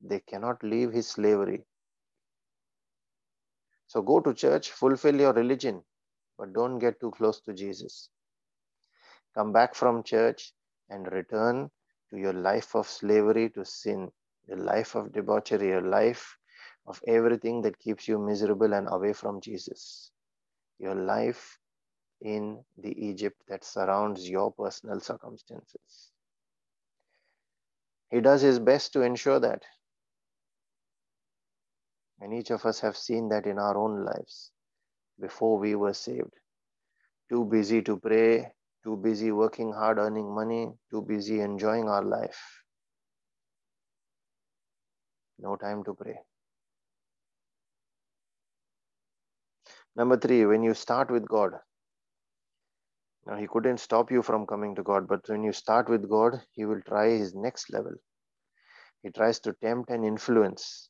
They 0.00 0.20
cannot 0.20 0.62
leave 0.62 0.92
His 0.92 1.08
slavery. 1.08 1.64
So 3.86 4.02
go 4.02 4.20
to 4.20 4.34
church, 4.34 4.70
fulfill 4.70 5.16
your 5.16 5.32
religion, 5.32 5.82
but 6.38 6.52
don't 6.52 6.78
get 6.78 7.00
too 7.00 7.10
close 7.10 7.40
to 7.42 7.52
Jesus. 7.54 8.10
Come 9.38 9.52
back 9.52 9.76
from 9.76 10.02
church 10.02 10.52
and 10.90 11.06
return 11.12 11.70
to 12.10 12.16
your 12.16 12.32
life 12.32 12.74
of 12.74 12.88
slavery 12.88 13.50
to 13.50 13.64
sin, 13.64 14.10
your 14.48 14.58
life 14.58 14.96
of 14.96 15.12
debauchery, 15.12 15.68
your 15.68 15.82
life 15.82 16.36
of 16.88 17.00
everything 17.06 17.62
that 17.62 17.78
keeps 17.78 18.08
you 18.08 18.18
miserable 18.18 18.72
and 18.74 18.88
away 18.90 19.12
from 19.12 19.40
Jesus. 19.40 20.10
Your 20.80 20.96
life 20.96 21.56
in 22.20 22.64
the 22.78 22.90
Egypt 23.06 23.40
that 23.46 23.62
surrounds 23.62 24.28
your 24.28 24.50
personal 24.50 24.98
circumstances. 24.98 26.10
He 28.10 28.20
does 28.20 28.42
his 28.42 28.58
best 28.58 28.92
to 28.94 29.02
ensure 29.02 29.38
that 29.38 29.62
and 32.20 32.34
each 32.34 32.50
of 32.50 32.66
us 32.66 32.80
have 32.80 32.96
seen 32.96 33.28
that 33.28 33.46
in 33.46 33.60
our 33.60 33.76
own 33.76 34.04
lives 34.04 34.50
before 35.20 35.58
we 35.58 35.76
were 35.76 35.94
saved. 35.94 36.34
Too 37.28 37.44
busy 37.44 37.82
to 37.82 37.96
pray, 37.96 38.52
too 38.84 38.96
busy 38.96 39.32
working 39.32 39.72
hard, 39.72 39.98
earning 39.98 40.34
money, 40.34 40.72
too 40.90 41.02
busy 41.02 41.40
enjoying 41.40 41.88
our 41.88 42.04
life. 42.04 42.62
No 45.38 45.56
time 45.56 45.84
to 45.84 45.94
pray. 45.94 46.18
Number 49.96 50.16
three, 50.16 50.46
when 50.46 50.62
you 50.62 50.74
start 50.74 51.10
with 51.10 51.26
God, 51.28 51.52
now 53.26 53.36
he 53.36 53.46
couldn't 53.46 53.78
stop 53.78 54.10
you 54.10 54.22
from 54.22 54.46
coming 54.46 54.74
to 54.76 54.82
God, 54.82 55.06
but 55.06 55.28
when 55.28 55.42
you 55.42 55.52
start 55.52 55.88
with 55.88 56.08
God, 56.08 56.40
he 56.52 56.64
will 56.64 56.80
try 56.82 57.10
his 57.10 57.34
next 57.34 57.72
level. 57.72 57.92
He 59.02 59.10
tries 59.10 59.38
to 59.40 59.52
tempt 59.52 59.90
and 59.90 60.04
influence 60.04 60.88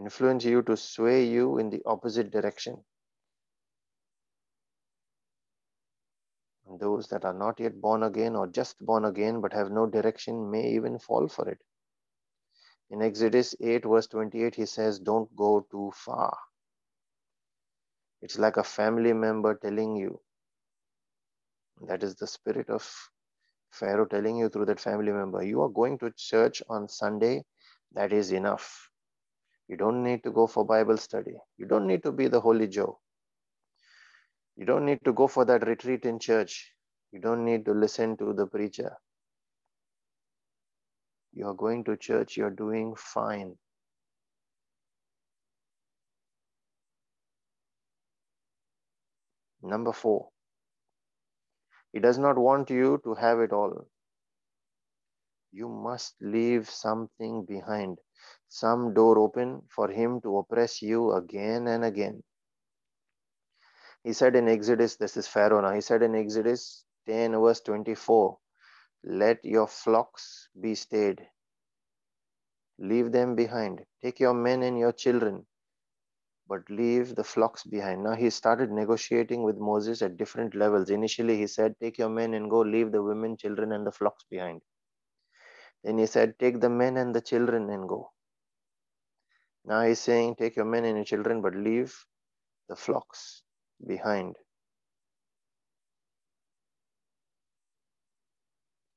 influence 0.00 0.44
you 0.44 0.62
to 0.62 0.76
sway 0.76 1.24
you 1.24 1.58
in 1.58 1.68
the 1.70 1.82
opposite 1.84 2.30
direction. 2.30 2.82
Those 6.80 7.06
that 7.08 7.24
are 7.24 7.34
not 7.34 7.60
yet 7.60 7.80
born 7.80 8.02
again 8.02 8.34
or 8.34 8.46
just 8.46 8.84
born 8.84 9.04
again 9.04 9.40
but 9.40 9.52
have 9.52 9.70
no 9.70 9.86
direction 9.86 10.50
may 10.50 10.70
even 10.70 10.98
fall 10.98 11.28
for 11.28 11.48
it. 11.48 11.58
In 12.90 13.02
Exodus 13.02 13.54
8, 13.60 13.84
verse 13.84 14.08
28, 14.08 14.54
he 14.56 14.66
says, 14.66 14.98
Don't 14.98 15.34
go 15.36 15.64
too 15.70 15.92
far. 15.94 16.36
It's 18.20 18.38
like 18.38 18.56
a 18.56 18.64
family 18.64 19.12
member 19.12 19.54
telling 19.54 19.96
you. 19.96 20.20
That 21.86 22.02
is 22.02 22.16
the 22.16 22.26
spirit 22.26 22.68
of 22.68 22.82
Pharaoh 23.70 24.06
telling 24.06 24.36
you 24.36 24.48
through 24.48 24.66
that 24.66 24.80
family 24.80 25.12
member. 25.12 25.42
You 25.42 25.62
are 25.62 25.68
going 25.68 25.98
to 25.98 26.12
church 26.16 26.62
on 26.68 26.88
Sunday, 26.88 27.44
that 27.92 28.12
is 28.12 28.32
enough. 28.32 28.88
You 29.68 29.76
don't 29.76 30.02
need 30.02 30.24
to 30.24 30.32
go 30.32 30.48
for 30.48 30.66
Bible 30.66 30.96
study. 30.96 31.36
You 31.56 31.66
don't 31.66 31.86
need 31.86 32.02
to 32.02 32.12
be 32.12 32.26
the 32.26 32.40
Holy 32.40 32.66
Joe. 32.66 32.98
You 34.60 34.66
don't 34.66 34.84
need 34.84 34.98
to 35.06 35.14
go 35.14 35.26
for 35.26 35.46
that 35.46 35.66
retreat 35.66 36.04
in 36.04 36.18
church. 36.18 36.74
You 37.12 37.18
don't 37.18 37.46
need 37.46 37.64
to 37.64 37.72
listen 37.72 38.18
to 38.18 38.34
the 38.34 38.46
preacher. 38.46 38.94
You 41.32 41.46
are 41.46 41.54
going 41.54 41.82
to 41.84 41.96
church, 41.96 42.36
you're 42.36 42.50
doing 42.50 42.94
fine. 42.94 43.54
Number 49.62 49.94
four, 49.94 50.28
he 51.94 51.98
does 51.98 52.18
not 52.18 52.36
want 52.36 52.68
you 52.68 53.00
to 53.04 53.14
have 53.14 53.40
it 53.40 53.54
all. 53.54 53.86
You 55.52 55.70
must 55.70 56.16
leave 56.20 56.68
something 56.68 57.46
behind, 57.46 57.96
some 58.48 58.92
door 58.92 59.18
open 59.20 59.62
for 59.74 59.88
him 59.90 60.20
to 60.20 60.36
oppress 60.36 60.82
you 60.82 61.12
again 61.12 61.66
and 61.66 61.82
again. 61.82 62.22
He 64.02 64.14
said 64.14 64.34
in 64.34 64.48
Exodus, 64.48 64.96
this 64.96 65.16
is 65.16 65.28
Pharaoh 65.28 65.60
now, 65.60 65.72
he 65.74 65.82
said 65.82 66.02
in 66.02 66.14
Exodus 66.14 66.84
10, 67.06 67.32
verse 67.32 67.60
24, 67.60 68.38
let 69.04 69.44
your 69.44 69.66
flocks 69.66 70.48
be 70.58 70.74
stayed. 70.74 71.26
Leave 72.78 73.12
them 73.12 73.36
behind. 73.36 73.84
Take 74.02 74.20
your 74.20 74.32
men 74.32 74.62
and 74.62 74.78
your 74.78 74.92
children, 74.92 75.46
but 76.48 76.68
leave 76.70 77.14
the 77.14 77.24
flocks 77.24 77.64
behind. 77.64 78.02
Now 78.02 78.14
he 78.14 78.30
started 78.30 78.70
negotiating 78.70 79.42
with 79.42 79.56
Moses 79.58 80.00
at 80.00 80.16
different 80.16 80.54
levels. 80.54 80.88
Initially, 80.88 81.36
he 81.36 81.46
said, 81.46 81.74
Take 81.80 81.98
your 81.98 82.08
men 82.08 82.32
and 82.32 82.50
go, 82.50 82.60
leave 82.60 82.92
the 82.92 83.02
women, 83.02 83.36
children, 83.36 83.72
and 83.72 83.86
the 83.86 83.92
flocks 83.92 84.24
behind. 84.30 84.62
Then 85.84 85.98
he 85.98 86.06
said, 86.06 86.38
Take 86.38 86.60
the 86.60 86.70
men 86.70 86.96
and 86.96 87.14
the 87.14 87.20
children 87.20 87.68
and 87.68 87.88
go. 87.88 88.12
Now 89.64 89.82
he's 89.82 90.00
saying, 90.00 90.36
Take 90.36 90.56
your 90.56 90.64
men 90.64 90.86
and 90.86 90.96
your 90.96 91.04
children, 91.04 91.42
but 91.42 91.54
leave 91.54 91.94
the 92.68 92.76
flocks 92.76 93.42
behind. 93.86 94.36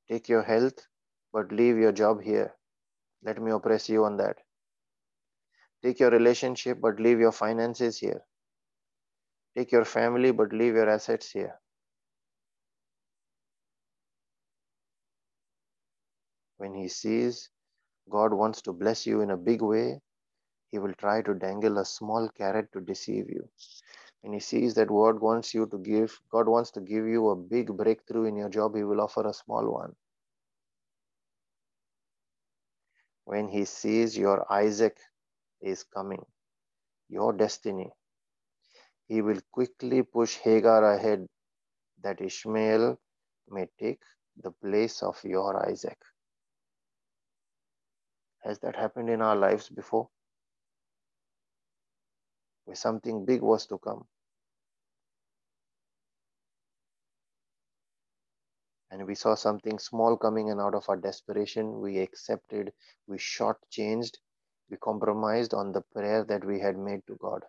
Take 0.10 0.30
your 0.30 0.44
health, 0.44 0.88
but 1.32 1.52
leave 1.52 1.78
your 1.78 1.92
job 1.92 2.22
here. 2.22 2.54
Let 3.24 3.42
me 3.42 3.52
oppress 3.52 3.90
you 3.90 4.06
on 4.06 4.18
that. 4.18 4.38
Take 5.84 6.00
your 6.00 6.12
relationship, 6.12 6.80
but 6.82 7.00
leave 7.00 7.20
your 7.20 7.32
finances 7.32 7.98
here. 7.98 8.22
Take 9.58 9.72
your 9.72 9.86
family, 9.86 10.32
but 10.32 10.54
leave 10.54 10.76
your 10.76 10.90
assets 10.90 11.32
here. 11.32 11.60
When 16.58 16.74
he 16.76 16.88
sees 16.88 17.50
God 18.10 18.34
wants 18.34 18.62
to 18.64 18.74
bless 18.74 19.06
you 19.06 19.22
in 19.22 19.32
a 19.32 19.38
big 19.38 19.62
way, 19.62 20.02
he 20.72 20.80
will 20.80 20.94
try 20.96 21.22
to 21.22 21.34
dangle 21.34 21.78
a 21.78 21.86
small 21.86 22.30
carrot 22.30 22.72
to 22.74 22.82
deceive 22.82 23.30
you. 23.30 23.48
When 24.24 24.34
he 24.34 24.42
sees 24.42 24.76
that 24.76 24.90
God 24.90 25.22
wants 25.22 25.54
you 25.56 25.68
to 25.68 25.80
give, 25.80 26.20
God 26.32 26.50
wants 26.50 26.72
to 26.74 26.82
give 26.82 27.08
you 27.08 27.30
a 27.32 27.38
big 27.38 27.78
breakthrough 27.78 28.26
in 28.26 28.38
your 28.38 28.50
job, 28.50 28.76
he 28.78 28.84
will 28.86 29.02
offer 29.02 29.28
a 29.28 29.34
small 29.34 29.72
one. 29.74 29.94
when 33.26 33.50
he 33.50 33.66
sees 33.66 34.18
your 34.18 34.46
Isaac 34.52 34.98
is 35.62 35.84
coming, 35.84 36.24
your 37.10 37.34
destiny, 37.34 37.92
he 39.08 39.22
will 39.22 39.42
quickly 39.52 40.04
push 40.04 40.38
Hagar 40.38 40.94
ahead 40.94 41.28
that 42.04 42.22
Ishmael 42.22 42.98
may 43.50 43.68
take 43.80 44.02
the 44.42 44.52
place 44.52 45.04
of 45.04 45.20
your 45.24 45.70
Isaac. 45.70 45.98
Has 48.44 48.60
that 48.60 48.76
happened 48.76 49.10
in 49.10 49.22
our 49.22 49.36
lives 49.36 49.70
before? 49.70 50.10
Where 52.66 52.76
something 52.76 53.26
big 53.26 53.42
was 53.42 53.66
to 53.68 53.78
come. 53.78 54.06
and 58.94 59.08
we 59.08 59.16
saw 59.16 59.34
something 59.34 59.80
small 59.80 60.16
coming 60.16 60.52
and 60.52 60.62
out 60.62 60.76
of 60.76 60.88
our 60.88 60.96
desperation. 60.96 61.82
We 61.82 61.98
accepted 61.98 62.72
we 63.08 63.18
shortchanged 63.18 64.18
we 64.70 64.78
compromised 64.78 65.54
on 65.54 65.72
the 65.72 65.82
prayer 65.82 66.24
that 66.26 66.46
we 66.46 66.60
had 66.60 66.78
made 66.78 67.02
to 67.08 67.16
god. 67.20 67.42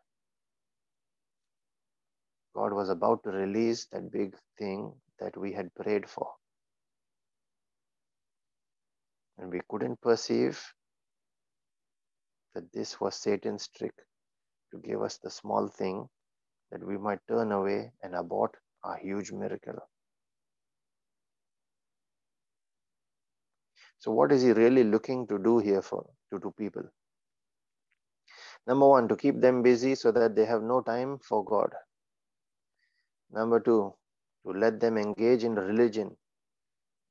God 2.57 2.73
was 2.73 2.89
about 2.89 3.23
to 3.25 3.31
release 3.31 3.87
that 3.93 4.11
big 4.11 4.35
thing 4.59 4.93
that 5.21 5.37
we 5.37 5.53
had 5.53 5.75
prayed 5.75 6.09
for. 6.09 6.29
And 9.39 9.53
we 9.53 9.61
couldn't 9.69 10.01
perceive 10.01 10.63
that 12.55 12.73
this 12.73 13.01
was 13.01 13.17
satan's 13.17 13.69
trick 13.69 13.95
to 14.75 14.81
give 14.87 15.03
us 15.03 15.19
the 15.19 15.31
small 15.31 15.69
thing 15.69 16.09
that 16.73 16.85
we 16.85 16.99
might 16.99 17.21
turn 17.29 17.53
away 17.53 17.93
and 18.03 18.15
abort 18.15 18.57
our 18.83 18.97
huge 18.99 19.33
miracle 19.33 19.79
So, 24.05 24.13
what 24.13 24.33
is 24.33 24.43
he 24.43 24.53
really 24.53 24.85
looking 24.85 25.27
to 25.29 25.39
do 25.39 25.61
here 25.61 25.81
for 25.81 26.05
to, 26.31 26.39
to 26.39 26.51
people? 26.59 26.83
Number 28.67 28.87
one, 28.87 29.09
to 29.09 29.17
keep 29.17 29.41
them 29.41 29.63
busy 29.63 29.95
so 29.95 30.13
that 30.13 30.37
they 30.37 30.45
have 30.45 30.63
no 30.63 30.83
time 30.83 31.19
for 31.21 31.43
God. 31.43 31.71
Number 33.31 33.61
two, 33.61 33.95
to 34.45 34.53
let 34.53 34.79
them 34.79 34.99
engage 34.99 35.43
in 35.43 35.55
religion, 35.55 36.15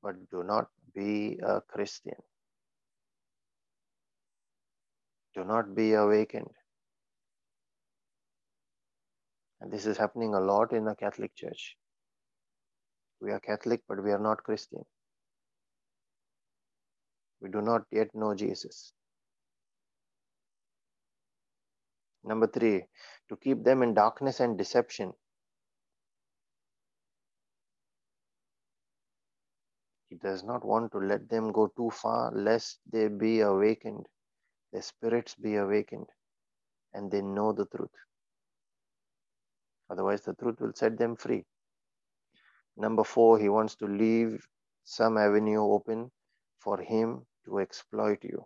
but 0.04 0.14
do 0.30 0.44
not 0.44 0.68
be 0.94 1.40
a 1.42 1.60
Christian. 1.62 2.14
Do 5.34 5.42
not 5.42 5.74
be 5.74 5.94
awakened. 5.94 6.50
And 9.64 9.72
this 9.72 9.86
is 9.86 9.96
happening 9.96 10.34
a 10.34 10.40
lot 10.40 10.74
in 10.74 10.84
the 10.84 10.94
Catholic 10.94 11.34
Church. 11.34 11.74
We 13.22 13.30
are 13.30 13.40
Catholic, 13.40 13.80
but 13.88 14.04
we 14.04 14.10
are 14.10 14.18
not 14.18 14.42
Christian. 14.42 14.84
We 17.40 17.48
do 17.48 17.62
not 17.62 17.84
yet 17.90 18.08
know 18.12 18.34
Jesus. 18.34 18.92
Number 22.24 22.46
three, 22.46 22.84
to 23.30 23.36
keep 23.42 23.64
them 23.64 23.82
in 23.82 23.94
darkness 23.94 24.38
and 24.40 24.58
deception. 24.58 25.14
He 30.10 30.16
does 30.16 30.44
not 30.44 30.62
want 30.62 30.92
to 30.92 30.98
let 30.98 31.30
them 31.30 31.52
go 31.52 31.72
too 31.74 31.88
far, 31.90 32.30
lest 32.34 32.80
they 32.92 33.08
be 33.08 33.40
awakened, 33.40 34.04
their 34.74 34.82
spirits 34.82 35.34
be 35.36 35.56
awakened, 35.56 36.08
and 36.92 37.10
they 37.10 37.22
know 37.22 37.54
the 37.54 37.64
truth. 37.74 37.88
Otherwise, 39.94 40.22
the 40.22 40.34
truth 40.34 40.60
will 40.60 40.72
set 40.74 40.98
them 40.98 41.14
free. 41.14 41.44
Number 42.76 43.04
four, 43.04 43.38
he 43.38 43.48
wants 43.48 43.76
to 43.76 43.86
leave 43.86 44.44
some 44.82 45.16
avenue 45.16 45.62
open 45.62 46.10
for 46.58 46.80
him 46.80 47.24
to 47.44 47.60
exploit 47.60 48.18
you. 48.24 48.44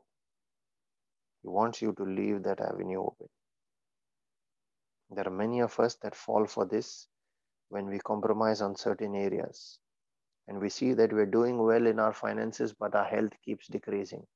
He 1.42 1.48
wants 1.48 1.80
you 1.80 1.94
to 1.94 2.02
leave 2.02 2.42
that 2.42 2.60
avenue 2.60 3.00
open. 3.00 3.28
There 5.10 5.26
are 5.26 5.30
many 5.30 5.60
of 5.60 5.80
us 5.80 5.94
that 6.02 6.14
fall 6.14 6.44
for 6.46 6.66
this 6.66 7.08
when 7.70 7.86
we 7.86 7.98
compromise 8.00 8.60
on 8.60 8.76
certain 8.76 9.14
areas. 9.14 9.78
And 10.48 10.60
we 10.60 10.68
see 10.68 10.92
that 10.92 11.14
we're 11.14 11.24
doing 11.24 11.56
well 11.56 11.86
in 11.86 11.98
our 11.98 12.12
finances, 12.12 12.74
but 12.74 12.94
our 12.94 13.06
health 13.06 13.32
keeps 13.42 13.68
decreasing. 13.68 14.26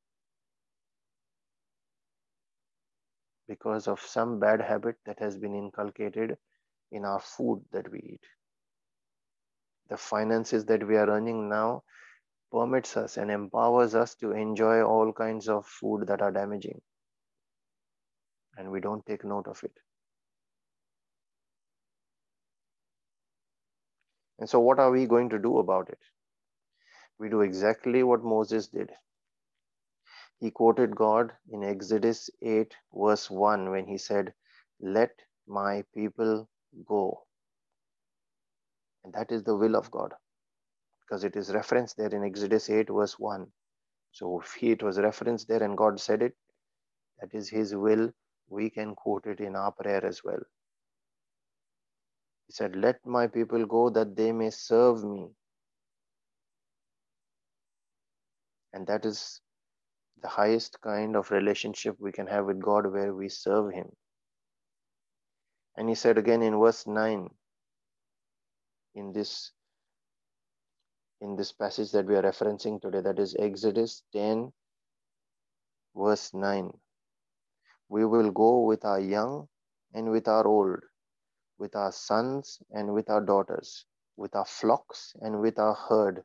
Because 3.48 3.86
of 3.86 4.00
some 4.00 4.40
bad 4.40 4.62
habit 4.62 4.96
that 5.04 5.18
has 5.18 5.36
been 5.36 5.54
inculcated 5.54 6.38
in 6.92 7.04
our 7.04 7.20
food 7.20 7.64
that 7.72 7.90
we 7.90 7.98
eat. 7.98 8.24
The 9.90 9.96
finances 9.96 10.64
that 10.66 10.86
we 10.86 10.96
are 10.96 11.10
earning 11.10 11.48
now 11.48 11.82
permits 12.52 12.96
us 12.96 13.16
and 13.16 13.30
empowers 13.30 13.94
us 13.94 14.14
to 14.16 14.32
enjoy 14.32 14.82
all 14.82 15.12
kinds 15.12 15.48
of 15.48 15.66
food 15.66 16.06
that 16.06 16.22
are 16.22 16.30
damaging. 16.30 16.80
And 18.56 18.70
we 18.70 18.80
don't 18.80 19.04
take 19.06 19.24
note 19.24 19.48
of 19.48 19.62
it. 19.64 19.72
And 24.38 24.48
so, 24.48 24.60
what 24.60 24.78
are 24.78 24.90
we 24.90 25.06
going 25.06 25.30
to 25.30 25.38
do 25.38 25.58
about 25.58 25.88
it? 25.88 25.98
We 27.18 27.28
do 27.30 27.40
exactly 27.42 28.02
what 28.02 28.24
Moses 28.24 28.68
did. 28.68 28.90
He 30.40 30.50
quoted 30.50 30.96
God 30.96 31.32
in 31.50 31.62
Exodus 31.62 32.28
8, 32.42 32.74
verse 32.92 33.30
1, 33.30 33.70
when 33.70 33.86
he 33.86 33.96
said, 33.98 34.34
Let 34.80 35.10
my 35.46 35.84
people 35.94 36.48
go. 36.86 37.22
And 39.04 39.12
that 39.14 39.32
is 39.32 39.42
the 39.42 39.56
will 39.56 39.76
of 39.76 39.90
God 39.90 40.12
because 41.00 41.24
it 41.24 41.36
is 41.36 41.52
referenced 41.52 41.96
there 41.96 42.08
in 42.08 42.24
Exodus 42.24 42.70
8, 42.70 42.88
verse 42.88 43.18
1. 43.18 43.46
So 44.12 44.40
if 44.40 44.62
it 44.62 44.82
was 44.82 44.98
referenced 44.98 45.48
there 45.48 45.62
and 45.62 45.76
God 45.76 46.00
said 46.00 46.22
it, 46.22 46.34
that 47.20 47.34
is 47.34 47.48
his 47.48 47.74
will, 47.74 48.10
we 48.48 48.70
can 48.70 48.94
quote 48.94 49.26
it 49.26 49.40
in 49.40 49.56
our 49.56 49.72
prayer 49.72 50.04
as 50.04 50.22
well. 50.24 50.40
He 52.46 52.52
said, 52.52 52.76
Let 52.76 53.04
my 53.06 53.26
people 53.26 53.66
go 53.66 53.90
that 53.90 54.16
they 54.16 54.32
may 54.32 54.50
serve 54.50 55.04
me. 55.04 55.28
And 58.72 58.86
that 58.86 59.04
is 59.04 59.40
the 60.22 60.28
highest 60.28 60.80
kind 60.82 61.16
of 61.16 61.30
relationship 61.30 61.96
we 61.98 62.12
can 62.12 62.26
have 62.26 62.46
with 62.46 62.60
God 62.60 62.90
where 62.90 63.14
we 63.14 63.28
serve 63.28 63.72
Him. 63.72 63.86
And 65.76 65.88
He 65.88 65.94
said 65.94 66.18
again 66.18 66.42
in 66.42 66.58
verse 66.58 66.86
9, 66.86 67.28
in 68.94 69.12
this 69.12 69.52
in 71.22 71.36
this 71.36 71.52
passage 71.52 71.92
that 71.92 72.06
we 72.06 72.16
are 72.16 72.22
referencing 72.22 72.80
today, 72.82 73.00
that 73.00 73.18
is 73.18 73.36
Exodus 73.38 74.02
10, 74.12 74.52
verse 75.94 76.34
9. 76.34 76.70
We 77.88 78.04
will 78.04 78.30
go 78.32 78.62
with 78.62 78.84
our 78.84 78.98
young 78.98 79.46
and 79.94 80.10
with 80.10 80.26
our 80.26 80.46
old, 80.46 80.80
with 81.58 81.76
our 81.76 81.92
sons 81.92 82.58
and 82.72 82.92
with 82.92 83.08
our 83.08 83.20
daughters, 83.20 83.86
with 84.16 84.34
our 84.34 84.44
flocks 84.44 85.14
and 85.20 85.40
with 85.40 85.60
our 85.60 85.74
herd, 85.74 86.24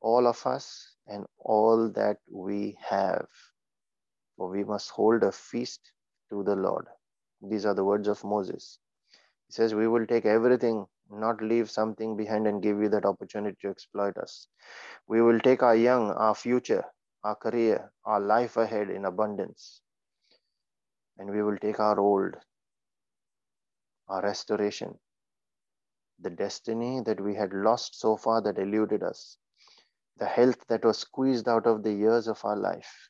all 0.00 0.26
of 0.26 0.46
us 0.46 0.96
and 1.06 1.26
all 1.38 1.90
that 1.92 2.16
we 2.30 2.78
have. 2.88 3.26
For 4.38 4.48
we 4.48 4.64
must 4.64 4.90
hold 4.90 5.24
a 5.24 5.32
feast 5.32 5.92
to 6.30 6.42
the 6.42 6.56
Lord. 6.56 6.86
These 7.42 7.66
are 7.66 7.74
the 7.74 7.84
words 7.84 8.08
of 8.08 8.22
Moses. 8.24 8.78
He 9.46 9.52
says, 9.52 9.74
We 9.74 9.88
will 9.88 10.06
take 10.06 10.26
everything 10.26 10.86
not 11.10 11.40
leave 11.40 11.70
something 11.70 12.16
behind 12.16 12.46
and 12.46 12.62
give 12.62 12.80
you 12.80 12.88
that 12.88 13.04
opportunity 13.04 13.56
to 13.62 13.68
exploit 13.68 14.16
us. 14.18 14.48
We 15.06 15.22
will 15.22 15.40
take 15.40 15.62
our 15.62 15.76
young, 15.76 16.10
our 16.10 16.34
future, 16.34 16.84
our 17.22 17.36
career, 17.36 17.92
our 18.04 18.20
life 18.20 18.56
ahead 18.56 18.90
in 18.90 19.04
abundance. 19.04 19.80
And 21.18 21.30
we 21.30 21.42
will 21.42 21.56
take 21.58 21.80
our 21.80 21.98
old, 21.98 22.36
our 24.08 24.22
restoration, 24.22 24.98
the 26.20 26.30
destiny 26.30 27.00
that 27.06 27.20
we 27.20 27.34
had 27.34 27.52
lost 27.52 27.98
so 27.98 28.16
far 28.16 28.42
that 28.42 28.58
eluded 28.58 29.02
us, 29.02 29.38
the 30.18 30.26
health 30.26 30.66
that 30.68 30.84
was 30.84 30.98
squeezed 30.98 31.48
out 31.48 31.66
of 31.66 31.82
the 31.82 31.92
years 31.92 32.28
of 32.28 32.44
our 32.44 32.56
life. 32.56 33.08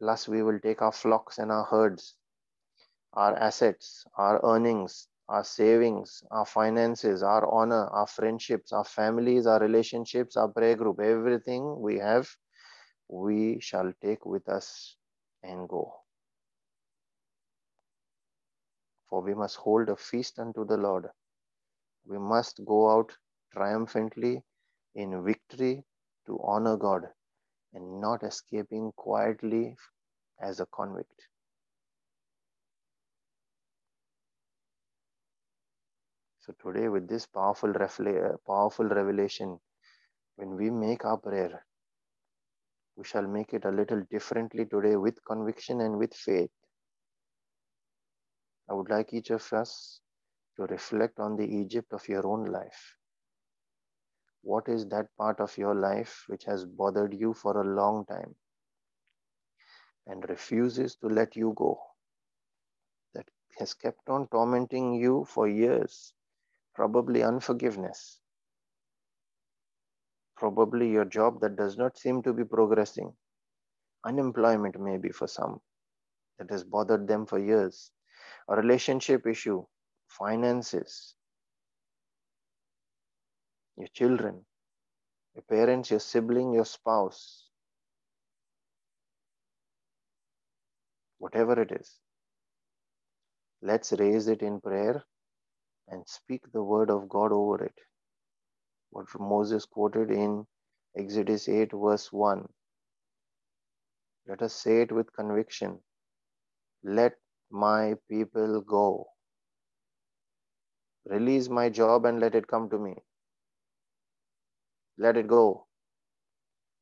Plus, 0.00 0.28
we 0.28 0.42
will 0.42 0.60
take 0.60 0.82
our 0.82 0.92
flocks 0.92 1.38
and 1.38 1.50
our 1.50 1.64
herds, 1.64 2.16
our 3.14 3.34
assets, 3.36 4.04
our 4.16 4.40
earnings, 4.44 5.08
our 5.28 5.44
savings, 5.44 6.22
our 6.30 6.44
finances, 6.46 7.22
our 7.22 7.46
honor, 7.52 7.86
our 7.88 8.06
friendships, 8.06 8.72
our 8.72 8.84
families, 8.84 9.46
our 9.46 9.60
relationships, 9.60 10.36
our 10.36 10.48
prayer 10.48 10.76
group, 10.76 11.00
everything 11.00 11.80
we 11.80 11.98
have, 11.98 12.28
we 13.08 13.60
shall 13.60 13.92
take 14.02 14.26
with 14.26 14.48
us 14.48 14.96
and 15.42 15.68
go. 15.68 15.94
For 19.08 19.22
we 19.22 19.34
must 19.34 19.56
hold 19.56 19.88
a 19.88 19.96
feast 19.96 20.38
unto 20.38 20.64
the 20.66 20.76
Lord. 20.76 21.08
We 22.06 22.18
must 22.18 22.64
go 22.64 22.90
out 22.90 23.12
triumphantly 23.52 24.42
in 24.94 25.24
victory 25.24 25.84
to 26.26 26.40
honor 26.42 26.76
God 26.76 27.08
and 27.74 28.00
not 28.00 28.22
escaping 28.22 28.92
quietly 28.96 29.76
as 30.40 30.60
a 30.60 30.66
convict. 30.66 31.28
So 36.40 36.54
today, 36.62 36.88
with 36.88 37.08
this 37.08 37.26
powerful, 37.26 37.72
powerful 38.46 38.86
revelation, 38.86 39.58
when 40.36 40.56
we 40.56 40.70
make 40.70 41.04
our 41.04 41.16
prayer, 41.16 41.64
we 42.96 43.04
shall 43.04 43.26
make 43.26 43.54
it 43.54 43.64
a 43.64 43.70
little 43.70 44.02
differently 44.10 44.66
today 44.66 44.96
with 44.96 45.24
conviction 45.24 45.80
and 45.80 45.98
with 45.98 46.14
faith. 46.14 46.50
I 48.68 48.74
would 48.74 48.90
like 48.90 49.12
each 49.12 49.30
of 49.30 49.52
us 49.52 50.00
to 50.56 50.64
reflect 50.64 51.18
on 51.18 51.36
the 51.36 51.46
Egypt 51.46 51.92
of 51.92 52.06
your 52.08 52.26
own 52.26 52.44
life. 52.44 52.96
What 54.44 54.68
is 54.68 54.86
that 54.90 55.08
part 55.18 55.40
of 55.40 55.58
your 55.58 55.74
life 55.74 56.24
which 56.28 56.44
has 56.44 56.64
bothered 56.64 57.12
you 57.14 57.34
for 57.34 57.60
a 57.60 57.64
long 57.64 58.06
time 58.06 58.36
and 60.06 60.28
refuses 60.28 60.94
to 60.96 61.08
let 61.08 61.36
you 61.36 61.52
go? 61.56 61.80
That 63.14 63.28
has 63.58 63.74
kept 63.74 64.08
on 64.08 64.28
tormenting 64.28 64.94
you 64.94 65.24
for 65.24 65.48
years. 65.48 66.14
Probably 66.74 67.22
unforgiveness, 67.24 68.20
probably 70.36 70.90
your 70.90 71.04
job 71.04 71.40
that 71.40 71.56
does 71.56 71.76
not 71.76 71.98
seem 71.98 72.22
to 72.22 72.32
be 72.32 72.44
progressing, 72.44 73.12
unemployment, 74.04 74.80
maybe 74.80 75.10
for 75.10 75.26
some. 75.28 75.60
That 76.38 76.50
has 76.50 76.64
bothered 76.64 77.08
them 77.08 77.26
for 77.26 77.38
years, 77.38 77.92
a 78.48 78.56
relationship 78.56 79.26
issue, 79.26 79.64
finances, 80.08 81.16
your 83.76 83.88
children, 83.88 84.44
your 85.34 85.44
parents, 85.48 85.90
your 85.90 86.00
sibling, 86.00 86.52
your 86.52 86.64
spouse, 86.66 87.48
whatever 91.18 91.60
it 91.60 91.72
is. 91.72 91.98
Let's 93.62 93.92
raise 93.92 94.28
it 94.28 94.42
in 94.42 94.60
prayer 94.60 95.04
and 95.88 96.02
speak 96.06 96.42
the 96.52 96.62
word 96.62 96.90
of 96.90 97.08
God 97.08 97.32
over 97.32 97.64
it. 97.64 97.74
What 98.90 99.06
Moses 99.18 99.66
quoted 99.66 100.10
in 100.10 100.46
Exodus 100.96 101.48
8, 101.48 101.72
verse 101.74 102.12
1. 102.12 102.46
Let 104.28 104.42
us 104.42 104.54
say 104.54 104.82
it 104.82 104.92
with 104.92 105.12
conviction. 105.14 105.78
Let 106.84 107.14
my 107.50 107.94
people 108.10 108.62
go. 108.62 109.06
Release 111.06 111.48
my 111.48 111.68
job 111.68 112.06
and 112.06 112.20
let 112.20 112.34
it 112.34 112.46
come 112.46 112.70
to 112.70 112.78
me. 112.78 112.94
Let 114.98 115.16
it 115.16 115.28
go. 115.28 115.66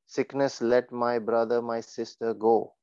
Sickness, 0.07 0.63
let 0.63 0.93
my 0.93 1.19
brother, 1.19 1.63
my 1.63 1.81
sister 1.81 2.35
go. 2.35 2.75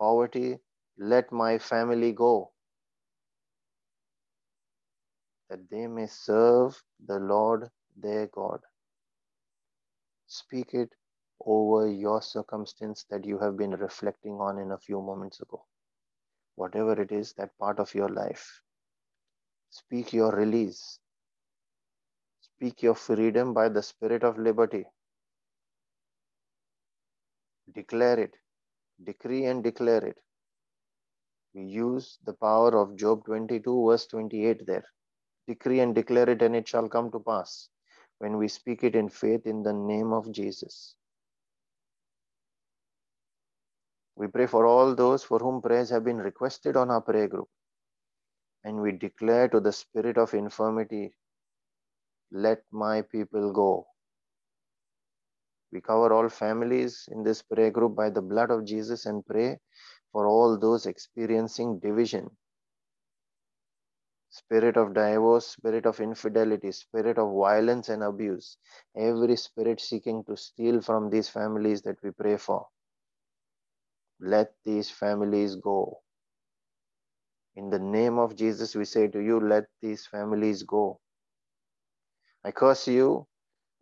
Poverty, 0.00 0.58
let 0.98 1.32
my 1.32 1.58
family 1.58 2.12
go 2.12 2.52
that 5.50 5.60
they 5.70 5.86
may 5.86 6.06
serve 6.06 6.82
the 7.06 7.18
Lord 7.18 7.68
their 7.96 8.26
God. 8.28 8.60
Speak 10.26 10.74
it 10.74 10.90
over 11.44 11.88
your 11.90 12.22
circumstance 12.22 13.04
that 13.10 13.24
you 13.26 13.38
have 13.38 13.56
been 13.56 13.72
reflecting 13.72 14.34
on 14.34 14.58
in 14.58 14.72
a 14.72 14.78
few 14.78 15.00
moments 15.02 15.40
ago. 15.40 15.64
Whatever 16.56 17.00
it 17.00 17.12
is, 17.12 17.34
that 17.34 17.56
part 17.58 17.78
of 17.80 17.94
your 17.94 18.08
life. 18.08 18.62
Speak 19.70 20.12
your 20.12 20.32
release. 20.32 20.98
Speak 22.62 22.84
your 22.84 22.94
freedom 22.94 23.52
by 23.52 23.68
the 23.68 23.82
spirit 23.82 24.22
of 24.22 24.38
liberty. 24.38 24.84
Declare 27.74 28.20
it. 28.20 28.34
Decree 29.02 29.46
and 29.46 29.64
declare 29.64 30.04
it. 30.06 30.18
We 31.54 31.62
use 31.62 32.18
the 32.24 32.34
power 32.34 32.78
of 32.78 32.94
Job 32.94 33.24
22, 33.24 33.86
verse 33.88 34.06
28 34.06 34.64
there 34.64 34.84
decree 35.48 35.80
and 35.80 35.92
declare 35.92 36.30
it, 36.30 36.40
and 36.40 36.54
it 36.54 36.68
shall 36.68 36.88
come 36.88 37.10
to 37.10 37.18
pass 37.18 37.68
when 38.20 38.38
we 38.38 38.46
speak 38.46 38.84
it 38.84 38.94
in 38.94 39.08
faith 39.08 39.44
in 39.44 39.64
the 39.64 39.72
name 39.72 40.12
of 40.12 40.30
Jesus. 40.30 40.94
We 44.14 44.28
pray 44.28 44.46
for 44.46 44.66
all 44.66 44.94
those 44.94 45.24
for 45.24 45.40
whom 45.40 45.60
prayers 45.60 45.90
have 45.90 46.04
been 46.04 46.18
requested 46.18 46.76
on 46.76 46.90
our 46.92 47.00
prayer 47.00 47.26
group. 47.26 47.48
And 48.62 48.80
we 48.80 48.92
declare 48.92 49.48
to 49.48 49.58
the 49.58 49.72
spirit 49.72 50.16
of 50.16 50.32
infirmity, 50.32 51.12
let 52.32 52.62
my 52.72 53.02
people 53.02 53.52
go. 53.52 53.86
We 55.72 55.80
cover 55.82 56.12
all 56.12 56.28
families 56.28 57.08
in 57.12 57.22
this 57.24 57.42
prayer 57.42 57.70
group 57.70 57.96
by 57.96 58.10
the 58.10 58.22
blood 58.22 58.50
of 58.50 58.64
Jesus 58.66 59.06
and 59.06 59.26
pray 59.26 59.58
for 60.12 60.26
all 60.26 60.58
those 60.58 60.86
experiencing 60.86 61.80
division 61.80 62.30
spirit 64.30 64.76
of 64.76 64.94
divorce, 64.94 65.46
spirit 65.48 65.86
of 65.86 66.00
infidelity, 66.00 66.72
spirit 66.72 67.18
of 67.18 67.34
violence 67.34 67.88
and 67.90 68.02
abuse, 68.02 68.56
every 68.96 69.36
spirit 69.36 69.80
seeking 69.80 70.24
to 70.24 70.36
steal 70.36 70.80
from 70.80 71.10
these 71.10 71.28
families 71.28 71.82
that 71.82 71.96
we 72.02 72.10
pray 72.12 72.36
for. 72.36 72.66
Let 74.20 74.52
these 74.64 74.90
families 74.90 75.56
go. 75.56 76.00
In 77.56 77.70
the 77.70 77.78
name 77.78 78.18
of 78.18 78.36
Jesus, 78.36 78.74
we 78.74 78.84
say 78.84 79.08
to 79.08 79.20
you, 79.20 79.40
let 79.40 79.64
these 79.82 80.06
families 80.06 80.62
go. 80.62 81.00
I 82.44 82.50
curse 82.52 82.88
you, 82.88 83.26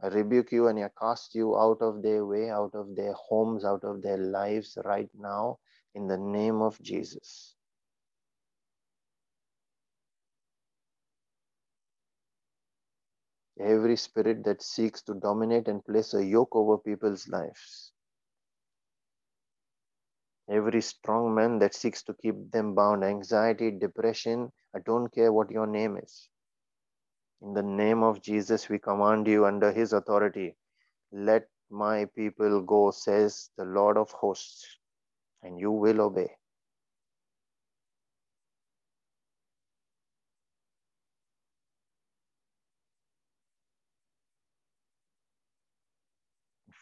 I 0.02 0.08
rebuke 0.08 0.52
you, 0.52 0.68
and 0.68 0.78
I 0.78 0.90
cast 0.98 1.34
you 1.34 1.58
out 1.58 1.82
of 1.82 2.02
their 2.02 2.24
way, 2.26 2.50
out 2.50 2.74
of 2.74 2.96
their 2.96 3.12
homes, 3.14 3.64
out 3.64 3.84
of 3.84 4.02
their 4.02 4.18
lives 4.18 4.78
right 4.84 5.10
now, 5.14 5.58
in 5.94 6.06
the 6.06 6.18
name 6.18 6.62
of 6.62 6.80
Jesus. 6.82 7.54
every 13.60 13.96
spirit 13.96 14.42
that 14.44 14.62
seeks 14.62 15.02
to 15.02 15.14
dominate 15.14 15.68
and 15.68 15.84
place 15.84 16.14
a 16.14 16.24
yoke 16.24 16.56
over 16.56 16.78
people's 16.78 17.28
lives, 17.28 17.92
every 20.50 20.80
strong 20.80 21.34
man 21.34 21.58
that 21.58 21.74
seeks 21.74 22.02
to 22.02 22.14
keep 22.14 22.50
them 22.50 22.74
bound, 22.74 23.04
anxiety, 23.04 23.70
depression, 23.70 24.50
I 24.74 24.78
don't 24.80 25.12
care 25.12 25.32
what 25.32 25.50
your 25.50 25.66
name 25.66 25.98
is. 26.02 26.28
In 27.42 27.54
the 27.54 27.62
name 27.62 28.02
of 28.02 28.20
Jesus, 28.20 28.68
we 28.68 28.78
command 28.78 29.26
you 29.26 29.46
under 29.46 29.72
his 29.72 29.92
authority. 29.92 30.56
Let 31.12 31.48
my 31.70 32.06
people 32.16 32.60
go, 32.62 32.90
says 32.90 33.50
the 33.56 33.64
Lord 33.64 33.96
of 33.96 34.10
hosts, 34.10 34.66
and 35.42 35.58
you 35.58 35.70
will 35.70 36.00
obey. 36.02 36.30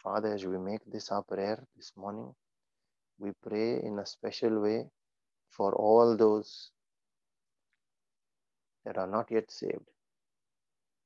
Father, 0.02 0.34
as 0.34 0.46
we 0.46 0.58
make 0.58 0.80
this 0.86 1.10
our 1.12 1.22
prayer 1.22 1.62
this 1.76 1.92
morning, 1.96 2.34
we 3.18 3.32
pray 3.46 3.80
in 3.82 3.98
a 3.98 4.06
special 4.06 4.60
way 4.60 4.86
for 5.50 5.74
all 5.74 6.16
those 6.16 6.70
that 8.84 8.96
are 8.96 9.06
not 9.06 9.30
yet 9.30 9.50
saved, 9.50 9.88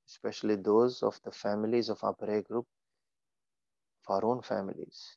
especially 0.09 0.57
those 0.57 1.03
of 1.03 1.21
the 1.25 1.33
families 1.33 1.89
of 1.89 2.03
our 2.05 2.15
prayer 2.15 2.43
group, 2.43 2.67
of 4.09 4.15
our 4.15 4.25
own 4.25 4.43
families, 4.43 5.17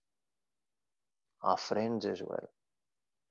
our 1.44 1.58
friends 1.58 2.06
as 2.06 2.22
well, 2.24 2.50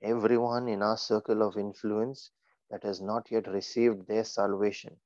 everyone 0.02 0.68
in 0.68 0.82
our 0.82 0.96
circle 0.98 1.42
of 1.42 1.56
influence 1.56 2.30
that 2.70 2.82
has 2.84 3.00
not 3.00 3.30
yet 3.30 3.46
received 3.48 4.06
their 4.06 4.24
salvation. 4.24 4.96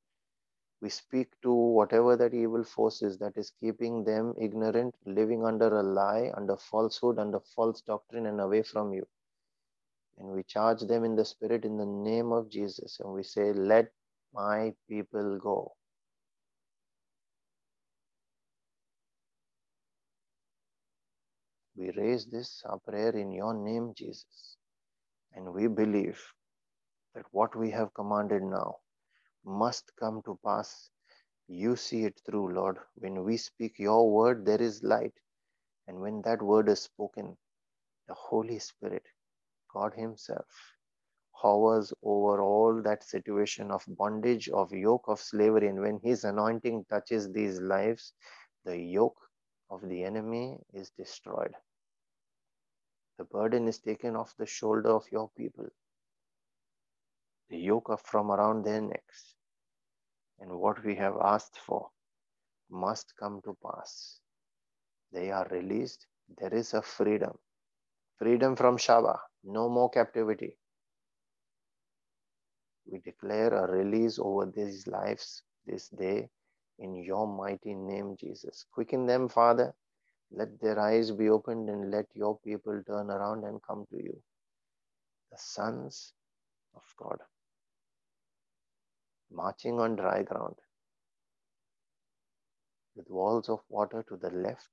We 0.80 0.90
speak 0.90 1.28
to 1.42 1.52
whatever 1.52 2.16
that 2.16 2.34
evil 2.34 2.64
force 2.64 3.02
is 3.02 3.18
that 3.18 3.37
is 3.37 3.50
keeping 3.61 4.04
them 4.04 4.34
ignorant, 4.40 4.94
living 5.06 5.44
under 5.44 5.68
a 5.80 5.82
lie, 5.82 6.32
under 6.37 6.56
falsehood, 6.56 7.18
under 7.18 7.40
false 7.40 7.80
doctrine, 7.82 8.26
and 8.26 8.40
away 8.40 8.62
from 8.62 8.92
you. 8.92 9.06
And 10.18 10.28
we 10.30 10.44
charge 10.44 10.82
them 10.82 11.04
in 11.04 11.16
the 11.16 11.24
spirit 11.24 11.64
in 11.64 11.78
the 11.78 11.87
name 11.87 12.32
of 12.32 12.50
Jesus. 12.50 13.00
And 13.00 13.12
we 13.12 13.24
say, 13.24 13.52
Let 13.52 13.92
my 14.34 14.74
people 14.88 15.38
go. 15.38 15.74
We 21.78 21.92
raise 21.96 22.26
this 22.26 22.62
our 22.66 22.80
prayer 22.80 23.16
in 23.16 23.30
your 23.30 23.54
name, 23.54 23.92
Jesus. 23.96 24.56
And 25.34 25.54
we 25.54 25.68
believe 25.68 26.20
that 27.14 27.24
what 27.30 27.54
we 27.54 27.70
have 27.70 27.94
commanded 27.94 28.42
now 28.42 28.78
must 29.44 29.92
come 30.00 30.20
to 30.24 30.38
pass. 30.44 30.90
You 31.46 31.76
see 31.76 32.04
it 32.04 32.20
through, 32.26 32.54
Lord. 32.54 32.78
When 32.96 33.24
we 33.24 33.36
speak 33.36 33.78
your 33.78 34.10
word, 34.10 34.44
there 34.44 34.60
is 34.60 34.82
light. 34.82 35.14
And 35.86 36.00
when 36.00 36.20
that 36.22 36.42
word 36.42 36.68
is 36.68 36.80
spoken, 36.82 37.36
the 38.08 38.14
Holy 38.14 38.58
Spirit, 38.58 39.04
God 39.72 39.94
Himself, 39.94 40.46
hovers 41.30 41.92
over 42.02 42.42
all 42.42 42.82
that 42.82 43.04
situation 43.04 43.70
of 43.70 43.84
bondage, 43.86 44.48
of 44.48 44.72
yoke, 44.72 45.04
of 45.06 45.20
slavery. 45.20 45.68
And 45.68 45.80
when 45.80 46.00
His 46.02 46.24
anointing 46.24 46.86
touches 46.90 47.30
these 47.30 47.60
lives, 47.60 48.12
the 48.64 48.76
yoke 48.76 49.20
of 49.70 49.88
the 49.88 50.02
enemy 50.04 50.58
is 50.74 50.90
destroyed. 50.98 51.54
The 53.18 53.24
burden 53.24 53.68
is 53.68 53.78
taken 53.81 54.16
off 54.16 54.35
the 54.38 54.46
shoulder 54.46 54.90
of 54.90 55.04
your 55.12 55.31
people. 55.37 55.66
The 57.50 57.59
yoke 57.59 57.90
from 58.04 58.31
around 58.33 58.64
their 58.64 58.81
necks. 58.81 59.35
And 60.40 60.52
what 60.52 60.85
we 60.85 60.96
have 60.96 61.16
asked 61.22 61.59
for 61.59 61.88
must 62.70 63.14
come 63.18 63.40
to 63.44 63.57
pass. 63.64 64.20
They 65.12 65.31
are 65.31 65.46
released. 65.50 66.07
There 66.38 66.54
is 66.54 66.74
a 66.74 66.83
freedom. 66.83 67.38
Freedom 68.18 68.57
from 68.57 68.78
Shaba. 68.78 69.18
No 69.44 69.68
more 69.68 69.90
captivity. 69.90 70.57
We 72.90 73.00
declare 73.00 73.54
a 73.54 73.70
release 73.70 74.18
over 74.20 74.46
these 74.46 74.87
lives 74.87 75.42
this 75.66 75.88
day 75.90 76.28
in 76.78 76.96
your 76.96 77.26
mighty 77.26 77.74
name, 77.74 78.16
Jesus. 78.18 78.66
Quicken 78.72 79.07
them, 79.07 79.28
Father. 79.28 79.74
Let 80.32 80.60
their 80.60 80.78
eyes 80.80 81.10
be 81.12 81.30
opened 81.30 81.70
and 81.70 81.90
let 81.90 82.06
your 82.14 82.38
people 82.40 82.82
turn 82.86 83.10
around 83.10 83.44
and 83.44 83.60
come 83.62 83.86
to 83.90 83.96
you. 83.96 84.22
The 85.32 85.38
sons 85.38 86.14
of 86.74 86.82
God 86.98 87.18
marching 89.32 89.80
on 89.80 89.96
dry 89.96 90.22
ground 90.22 90.56
with 92.96 93.10
walls 93.10 93.48
of 93.48 93.60
water 93.68 94.04
to 94.08 94.16
the 94.16 94.30
left 94.30 94.70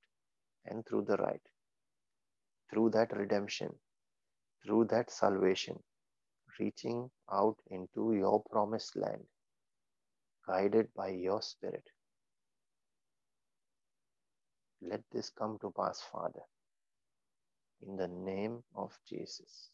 and 0.66 0.86
through 0.86 1.04
the 1.08 1.16
right. 1.16 1.42
Through 2.70 2.90
that 2.90 3.16
redemption, 3.16 3.74
through 4.64 4.86
that 4.86 5.10
salvation, 5.10 5.78
reaching 6.60 7.10
out 7.32 7.56
into 7.70 8.14
your 8.14 8.42
promised 8.50 8.96
land, 8.96 9.24
guided 10.46 10.88
by 10.96 11.08
your 11.08 11.42
Spirit. 11.42 11.84
Let 14.82 15.02
this 15.12 15.30
come 15.30 15.58
to 15.62 15.72
pass, 15.76 16.02
Father, 16.12 16.42
in 17.86 17.96
the 17.96 18.08
name 18.08 18.62
of 18.74 18.92
Jesus. 19.08 19.70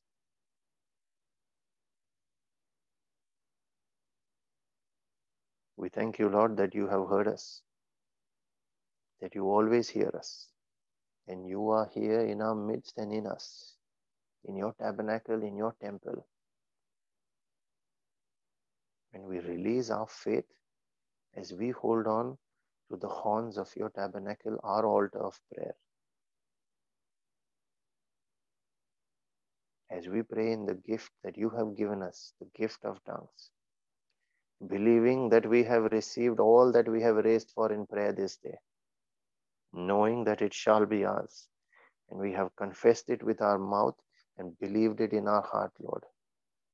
We 5.77 5.89
thank 5.89 6.19
you, 6.19 6.29
Lord, 6.29 6.57
that 6.59 6.75
you 6.75 6.87
have 6.89 7.09
heard 7.09 7.29
us, 7.29 7.63
that 9.21 9.35
you 9.35 9.45
always 9.47 9.89
hear 9.89 10.11
us, 10.17 10.49
and 11.29 11.49
you 11.49 11.71
are 11.71 11.89
here 11.93 12.21
in 12.21 12.41
our 12.43 12.55
midst 12.55 12.99
and 12.99 13.13
in 13.13 13.27
us, 13.27 13.77
in 14.45 14.57
your 14.57 14.75
tabernacle, 14.81 15.43
in 15.43 15.57
your 15.57 15.75
temple. 15.83 16.27
When 19.13 19.25
we 19.25 19.41
release 19.41 19.91
our 19.91 20.07
faith 20.09 20.47
as 21.37 21.53
we 21.53 21.71
hold 21.71 22.07
on 22.07 22.39
to 22.93 22.99
the 22.99 23.09
horns 23.09 23.57
of 23.57 23.75
your 23.75 23.89
tabernacle, 23.91 24.59
our 24.63 24.85
altar 24.85 25.25
of 25.25 25.41
prayer. 25.53 25.75
As 29.91 30.09
we 30.09 30.23
pray 30.23 30.53
in 30.53 30.67
the 30.67 30.75
gift 30.75 31.11
that 31.25 31.39
you 31.39 31.51
have 31.51 31.77
given 31.77 32.03
us, 32.03 32.35
the 32.39 32.49
gift 32.55 32.85
of 32.85 33.03
tongues, 33.05 33.51
believing 34.69 35.31
that 35.31 35.49
we 35.49 35.65
have 35.65 35.93
received 35.93 36.39
all 36.39 36.73
that 36.73 36.89
we 36.89 37.03
have 37.03 37.17
raised 37.17 37.51
for 37.55 37.73
in 37.73 37.87
prayer 37.87 38.13
this 38.13 38.37
day, 38.37 38.59
knowing 39.73 40.25
that 40.25 40.43
it 40.43 40.53
shall 40.55 40.87
be 40.87 41.05
ours. 41.05 41.49
And 42.11 42.21
we 42.21 42.33
have 42.33 42.55
confessed 42.57 43.09
it 43.09 43.23
with 43.23 43.41
our 43.41 43.59
mouth 43.59 43.97
and 44.37 44.59
believed 44.59 45.01
it 45.01 45.13
in 45.13 45.29
our 45.29 45.43
heart, 45.43 45.73
Lord. 45.81 46.05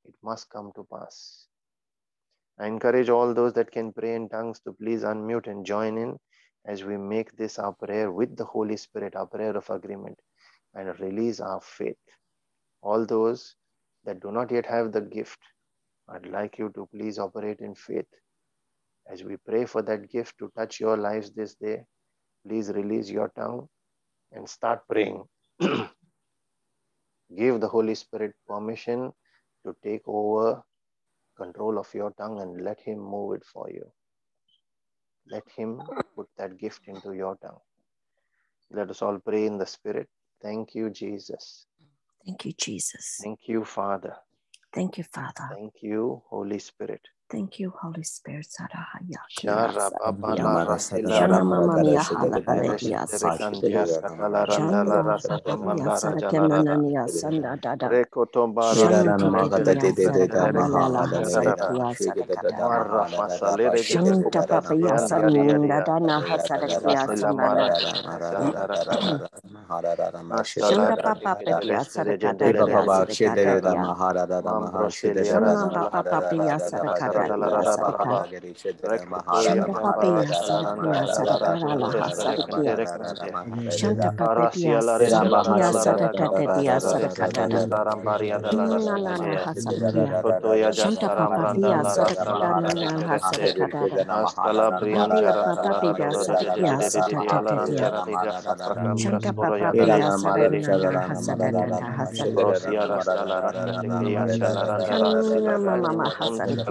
It 0.05 0.15
must 0.23 0.51
come 0.51 0.73
to 0.75 0.87
pass. 0.93 1.48
I 2.61 2.67
encourage 2.67 3.09
all 3.09 3.35
those 3.35 3.53
that 3.55 3.71
can 3.71 3.93
pray 3.93 4.15
in 4.15 4.29
tongues 4.29 4.61
to 4.61 4.73
please 4.73 5.05
unmute 5.05 5.47
and 5.47 5.65
join 5.65 5.97
in 5.97 6.19
as 6.67 6.85
we 6.85 6.97
make 6.97 7.37
this 7.37 7.59
our 7.59 7.73
prayer 7.73 8.11
with 8.11 8.37
the 8.37 8.45
Holy 8.45 8.77
Spirit, 8.77 9.15
our 9.15 9.27
prayer 9.27 9.57
of 9.57 9.71
agreement, 9.71 10.19
and 10.75 10.99
release 10.99 11.41
our 11.41 11.61
faith. 11.61 11.97
All 12.83 13.07
those 13.07 13.55
that 14.05 14.21
do 14.21 14.33
not 14.33 14.51
yet 14.51 14.67
have 14.67 14.93
the 14.93 15.01
gift, 15.01 15.39
I'd 16.09 16.27
like 16.27 16.59
you 16.59 16.71
to 16.75 16.89
please 16.93 17.19
operate 17.19 17.61
in 17.61 17.75
faith. 17.75 18.07
As 19.11 19.23
we 19.23 19.37
pray 19.37 19.65
for 19.65 19.83
that 19.83 20.11
gift 20.11 20.37
to 20.39 20.51
touch 20.57 20.81
your 20.81 20.97
lives 20.97 21.31
this 21.31 21.55
day, 21.55 21.85
please 22.47 22.71
release 22.71 23.09
your 23.09 23.31
tongue 23.37 23.69
and 24.33 24.49
start 24.49 24.81
praying. 24.91 25.25
Give 25.61 25.89
the 27.61 27.69
Holy 27.69 27.95
Spirit 27.95 28.35
permission 28.47 29.13
to 29.65 29.75
take 29.83 30.03
over 30.07 30.63
control 31.39 31.79
of 31.79 31.89
your 31.95 32.11
tongue 32.13 32.41
and 32.41 32.65
let 32.65 32.81
Him 32.81 32.99
move 32.99 33.37
it 33.37 33.45
for 33.45 33.71
you. 33.71 33.87
Let 35.31 35.45
Him 35.57 35.81
put 36.17 36.29
that 36.37 36.59
gift 36.59 36.83
into 36.87 37.13
your 37.15 37.37
tongue. 37.37 37.61
Let 38.71 38.91
us 38.91 39.03
all 39.03 39.19
pray 39.19 39.47
in 39.47 39.59
the 39.59 39.67
Spirit. 39.67 40.09
Thank 40.43 40.75
you, 40.75 40.91
Jesus. 40.91 41.67
Thank 42.25 42.45
you, 42.45 42.53
Jesus. 42.53 43.19
Thank 43.23 43.41
you, 43.47 43.65
Father. 43.65 44.15
Thank 44.75 44.99
you, 44.99 45.05
Father. 45.05 45.49
Thank 45.55 45.75
you, 45.83 46.23
Holy 46.29 46.59
Spirit. 46.59 47.01
Thank 47.31 47.59
you, 47.61 47.71
Holy 47.83 48.05
Spirit. 48.05 48.47
Sarahaya. 48.49 49.21
Shara 49.31 49.91
baba 49.99 50.35
la 50.37 50.47
Yamara 50.47 50.67
rasila 50.67 51.11
Shana 51.13 51.41
Shana 51.41 51.45
Mama 51.45 51.79
mama 51.79 51.79
miya 51.79 52.05
Shede 52.05 52.31
hala 52.31 52.41
Baba 52.41 52.41
kalekia 52.41 53.07
Rekandias 53.13 54.01
katala 54.01 54.47
randa 54.49 54.49
Shanda 54.49 55.03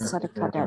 sarakada 0.03 0.63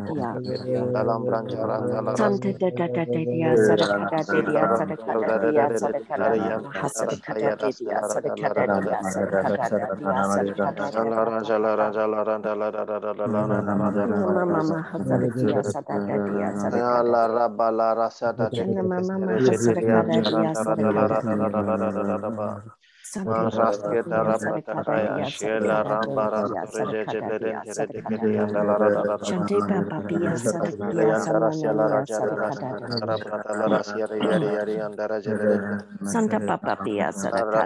Shanta 36.06 36.38
papa 36.44 36.76
dia 36.84 37.08
sarakada 37.08 37.64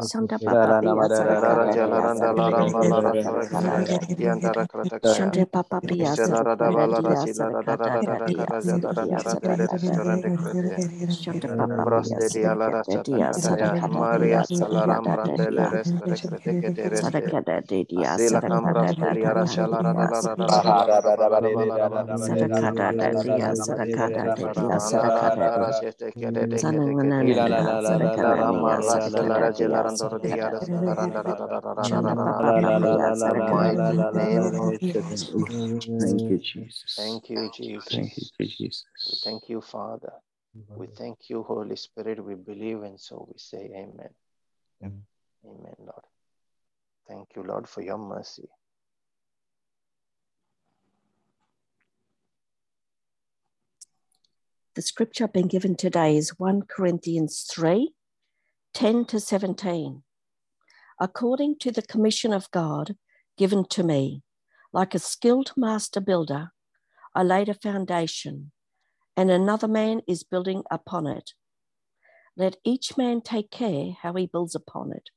Santa 0.00 0.38
Papa 0.82 1.08
Shante 5.14 5.46
Papa 5.46 5.80
Pia 5.80 6.12
Thank 36.00 36.22
you, 36.22 36.38
Jesus. 36.38 36.96
Thank 36.98 37.30
you, 37.30 37.50
Jesus. 37.50 37.88
Thank 37.90 38.16
you, 38.16 38.46
Jesus. 38.46 38.82
We 39.06 39.18
thank 39.22 39.48
you, 39.48 39.60
Father. 39.60 40.12
We 40.74 40.86
thank 40.86 41.28
you, 41.28 41.42
Holy 41.42 41.76
Spirit. 41.76 42.24
We 42.24 42.34
believe, 42.34 42.82
and 42.82 42.98
so 42.98 43.26
we 43.28 43.38
say, 43.38 43.70
Amen. 43.74 44.10
Amen. 44.82 45.02
Amen, 45.44 45.74
Lord. 45.78 46.04
Thank 47.08 47.28
you, 47.36 47.42
Lord, 47.42 47.68
for 47.68 47.82
your 47.82 47.98
mercy. 47.98 48.48
The 54.74 54.82
scripture 54.82 55.28
being 55.28 55.48
given 55.48 55.76
today 55.76 56.16
is 56.16 56.38
1 56.38 56.62
Corinthians 56.62 57.46
3 57.52 57.92
10 58.72 59.04
to 59.06 59.20
17. 59.20 60.02
According 61.02 61.58
to 61.58 61.72
the 61.72 61.82
commission 61.82 62.32
of 62.32 62.48
God 62.52 62.94
given 63.36 63.64
to 63.70 63.82
me, 63.82 64.22
like 64.72 64.94
a 64.94 65.00
skilled 65.00 65.52
master 65.56 66.00
builder, 66.00 66.52
I 67.12 67.24
laid 67.24 67.48
a 67.48 67.54
foundation, 67.54 68.52
and 69.16 69.28
another 69.28 69.66
man 69.66 70.02
is 70.06 70.22
building 70.22 70.62
upon 70.70 71.08
it. 71.08 71.32
Let 72.36 72.58
each 72.62 72.96
man 72.96 73.20
take 73.20 73.50
care 73.50 73.96
how 74.00 74.14
he 74.14 74.26
builds 74.26 74.54
upon 74.54 74.92
it. 74.92 75.10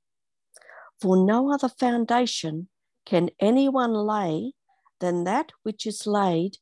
For 1.00 1.24
no 1.24 1.54
other 1.54 1.70
foundation 1.70 2.68
can 3.06 3.30
anyone 3.40 3.94
lay 3.94 4.54
than 5.00 5.24
that 5.26 5.52
which 5.62 5.86
is 5.86 6.08
laid, 6.08 6.58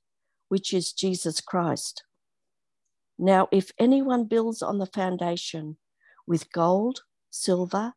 which 0.49 0.74
is 0.74 0.91
Jesus 0.91 1.39
Christ. 1.39 2.03
Now, 3.17 3.47
if 3.53 3.71
anyone 3.80 4.26
builds 4.26 4.61
on 4.61 4.80
the 4.80 4.86
foundation 4.86 5.78
with 6.28 6.51
gold, 6.51 7.03
silver, 7.30 7.93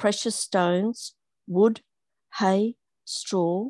precious 0.00 0.34
stones, 0.34 1.14
wood, 1.46 1.82
hay, 2.38 2.74
straw, 3.04 3.68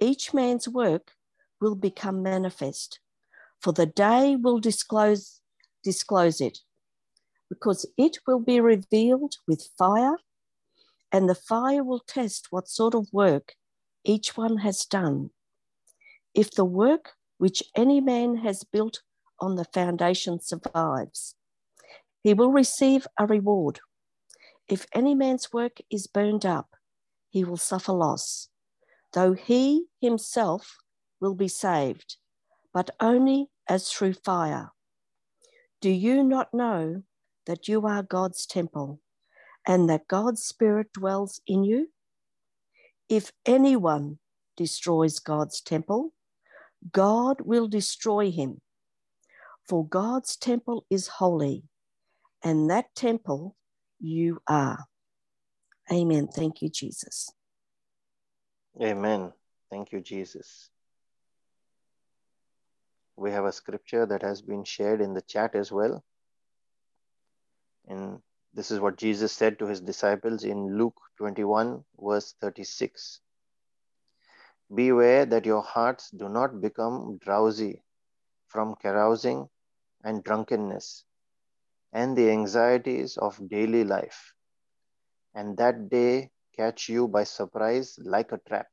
each 0.00 0.32
man's 0.32 0.68
work 0.68 1.12
will 1.60 1.74
become 1.74 2.22
manifest, 2.22 3.00
for 3.60 3.72
the 3.72 3.86
day 3.86 4.36
will 4.36 4.60
disclose, 4.60 5.40
disclose 5.82 6.40
it, 6.40 6.60
because 7.48 7.84
it 7.98 8.18
will 8.24 8.38
be 8.38 8.60
revealed 8.60 9.34
with 9.48 9.68
fire, 9.76 10.16
and 11.10 11.28
the 11.28 11.34
fire 11.34 11.82
will 11.82 12.04
test 12.06 12.46
what 12.50 12.68
sort 12.68 12.94
of 12.94 13.12
work 13.12 13.54
each 14.04 14.36
one 14.36 14.58
has 14.58 14.84
done. 14.84 15.30
If 16.34 16.52
the 16.52 16.64
work 16.64 17.10
which 17.38 17.64
any 17.76 18.00
man 18.00 18.36
has 18.36 18.62
built 18.62 19.02
on 19.40 19.56
the 19.56 19.64
foundation 19.64 20.38
survives, 20.40 21.34
he 22.22 22.32
will 22.32 22.52
receive 22.52 23.08
a 23.18 23.26
reward. 23.26 23.80
If 24.68 24.86
any 24.94 25.14
man's 25.14 25.52
work 25.52 25.78
is 25.90 26.06
burned 26.06 26.46
up, 26.46 26.76
he 27.28 27.44
will 27.44 27.56
suffer 27.56 27.92
loss, 27.92 28.48
though 29.12 29.32
he 29.32 29.86
himself 30.00 30.78
will 31.20 31.34
be 31.34 31.48
saved, 31.48 32.16
but 32.72 32.90
only 33.00 33.48
as 33.68 33.90
through 33.90 34.14
fire. 34.14 34.70
Do 35.80 35.90
you 35.90 36.22
not 36.22 36.52
know 36.54 37.02
that 37.46 37.68
you 37.68 37.86
are 37.86 38.02
God's 38.02 38.46
temple 38.46 39.00
and 39.66 39.88
that 39.88 40.08
God's 40.08 40.42
Spirit 40.42 40.92
dwells 40.92 41.40
in 41.46 41.64
you? 41.64 41.88
If 43.08 43.32
anyone 43.44 44.18
destroys 44.56 45.18
God's 45.18 45.60
temple, 45.60 46.12
God 46.92 47.40
will 47.40 47.68
destroy 47.68 48.30
him. 48.30 48.60
For 49.68 49.86
God's 49.86 50.36
temple 50.36 50.84
is 50.90 51.06
holy, 51.06 51.64
and 52.42 52.68
that 52.70 52.94
temple 52.94 53.56
you 54.02 54.40
are. 54.48 54.78
Amen. 55.90 56.28
Thank 56.28 56.60
you, 56.60 56.68
Jesus. 56.68 57.32
Amen. 58.80 59.32
Thank 59.70 59.92
you, 59.92 60.00
Jesus. 60.00 60.68
We 63.16 63.30
have 63.30 63.44
a 63.44 63.52
scripture 63.52 64.06
that 64.06 64.22
has 64.22 64.42
been 64.42 64.64
shared 64.64 65.00
in 65.00 65.14
the 65.14 65.22
chat 65.22 65.54
as 65.54 65.70
well. 65.70 66.02
And 67.88 68.20
this 68.54 68.70
is 68.70 68.80
what 68.80 68.96
Jesus 68.96 69.32
said 69.32 69.58
to 69.58 69.66
his 69.66 69.80
disciples 69.80 70.44
in 70.44 70.76
Luke 70.76 71.00
21, 71.18 71.84
verse 72.00 72.34
36. 72.40 73.20
Beware 74.74 75.26
that 75.26 75.46
your 75.46 75.62
hearts 75.62 76.10
do 76.10 76.28
not 76.28 76.60
become 76.60 77.18
drowsy 77.18 77.82
from 78.48 78.74
carousing 78.80 79.48
and 80.04 80.24
drunkenness 80.24 81.04
and 81.92 82.16
the 82.16 82.30
anxieties 82.30 83.16
of 83.16 83.48
daily 83.48 83.84
life, 83.84 84.32
and 85.34 85.56
that 85.56 85.88
day 85.88 86.30
catch 86.56 86.88
you 86.88 87.08
by 87.08 87.24
surprise 87.24 87.98
like 88.02 88.32
a 88.32 88.40
trap. 88.48 88.66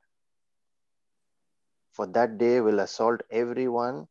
For 1.93 2.07
that 2.07 2.37
day 2.37 2.61
will 2.61 2.79
assault 2.79 3.21
everyone 3.29 4.07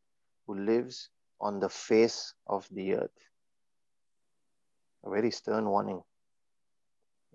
who 0.47 0.59
lives 0.59 1.09
on 1.41 1.61
the 1.61 1.69
face 1.69 2.35
of 2.47 2.69
the 2.71 2.95
earth. 2.95 3.19
A 5.05 5.11
very 5.11 5.31
stern 5.31 5.69
warning. 5.69 6.03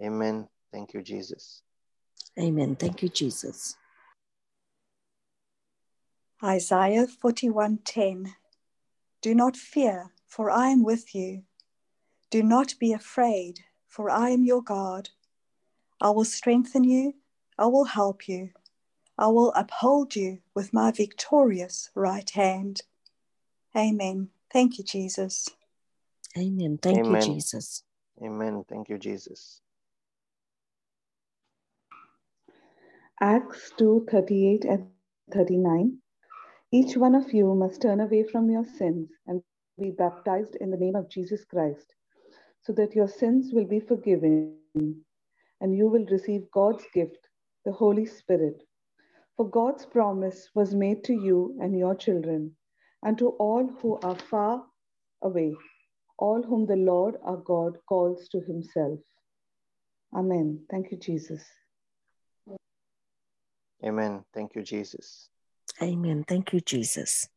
Amen. 0.01 0.47
Thank 0.71 0.93
you, 0.93 1.01
Jesus. 1.01 1.61
Amen. 2.37 2.75
Thank 2.75 3.01
you, 3.01 3.09
Jesus. 3.09 3.77
Isaiah 6.43 7.07
41:10 7.07 8.35
Do 9.21 9.33
not 9.33 9.55
fear, 9.55 10.11
for 10.27 10.51
I 10.51 10.69
am 10.69 10.83
with 10.83 11.15
you. 11.15 11.43
Do 12.33 12.41
not 12.41 12.73
be 12.79 12.91
afraid, 12.91 13.59
for 13.87 14.09
I 14.09 14.31
am 14.31 14.43
your 14.43 14.63
God. 14.63 15.11
I 16.01 16.09
will 16.09 16.25
strengthen 16.25 16.83
you, 16.83 17.13
I 17.59 17.67
will 17.67 17.83
help 17.83 18.27
you. 18.27 18.49
I 19.19 19.27
will 19.27 19.53
uphold 19.55 20.15
you 20.15 20.39
with 20.55 20.73
my 20.73 20.89
victorious 20.89 21.91
right 21.93 22.27
hand. 22.27 22.81
Amen. 23.77 24.29
Thank 24.51 24.79
you, 24.79 24.83
Jesus. 24.83 25.47
Amen. 26.35 26.79
Thank 26.81 27.05
Amen. 27.05 27.21
you, 27.21 27.35
Jesus. 27.35 27.83
Amen. 28.19 28.65
Thank 28.67 28.89
you, 28.89 28.97
Jesus. 28.97 29.61
Acts 33.21 33.71
2 33.77 34.07
38 34.09 34.65
and 34.65 34.87
39. 35.31 35.99
Each 36.71 36.97
one 36.97 37.13
of 37.13 37.31
you 37.31 37.53
must 37.53 37.83
turn 37.83 37.99
away 37.99 38.23
from 38.23 38.49
your 38.49 38.65
sins 38.65 39.11
and 39.27 39.43
be 39.79 39.91
baptized 39.91 40.55
in 40.59 40.71
the 40.71 40.77
name 40.77 40.95
of 40.95 41.07
Jesus 41.09 41.45
Christ, 41.45 41.93
so 42.63 42.73
that 42.73 42.95
your 42.95 43.07
sins 43.07 43.51
will 43.53 43.65
be 43.65 43.79
forgiven 43.79 44.55
and 44.75 45.75
you 45.75 45.87
will 45.87 46.05
receive 46.05 46.49
God's 46.51 46.85
gift, 46.93 47.29
the 47.65 47.71
Holy 47.71 48.05
Spirit. 48.05 48.63
For 49.37 49.49
God's 49.49 49.85
promise 49.85 50.49
was 50.53 50.73
made 50.75 51.03
to 51.05 51.13
you 51.13 51.57
and 51.61 51.77
your 51.77 51.95
children, 51.95 52.55
and 53.01 53.17
to 53.17 53.29
all 53.39 53.67
who 53.81 53.99
are 54.03 54.17
far 54.29 54.63
away, 55.21 55.55
all 56.17 56.43
whom 56.43 56.65
the 56.65 56.75
Lord 56.75 57.15
our 57.23 57.37
God 57.37 57.77
calls 57.87 58.29
to 58.29 58.41
himself. 58.41 58.99
Amen. 60.15 60.63
Thank 60.69 60.91
you, 60.91 60.97
Jesus. 60.97 61.43
Amen. 63.83 64.23
Thank 64.33 64.55
you, 64.55 64.61
Jesus. 64.61 65.29
Amen. 65.81 66.23
Thank 66.27 66.53
you, 66.53 66.61
Jesus. 66.61 67.27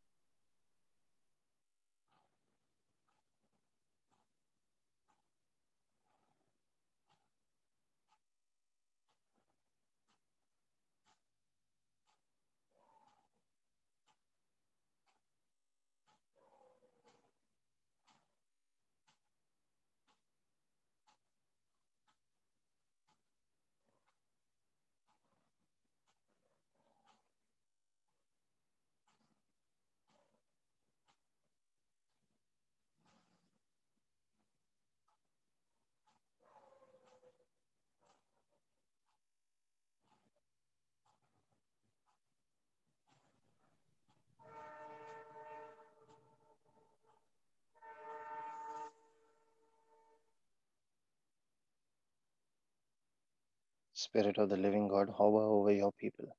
Spirit 53.96 54.38
of 54.38 54.50
the 54.50 54.58
living 54.58 54.88
God, 54.88 55.08
hover 55.08 55.42
over 55.42 55.72
your 55.72 55.92
people. 55.92 56.36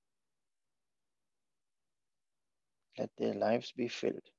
Let 2.99 3.09
their 3.17 3.33
lives 3.33 3.73
be 3.75 3.87
filled. 3.87 4.29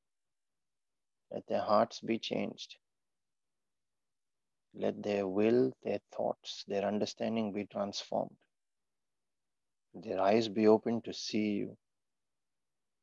Let 1.32 1.46
their 1.48 1.62
hearts 1.62 2.00
be 2.00 2.18
changed. 2.20 2.76
Let 4.74 5.02
their 5.02 5.26
will, 5.26 5.72
their 5.82 5.98
thoughts, 6.16 6.64
their 6.68 6.84
understanding 6.84 7.52
be 7.52 7.66
transformed. 7.66 8.36
Their 9.94 10.20
eyes 10.20 10.48
be 10.48 10.68
open 10.68 11.02
to 11.02 11.12
see 11.12 11.50
you, 11.54 11.76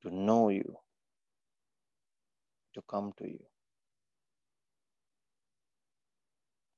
to 0.03 0.11
know 0.16 0.49
you, 0.49 0.78
to 2.76 2.82
come 2.89 3.11
to 3.18 3.28
you. 3.28 3.43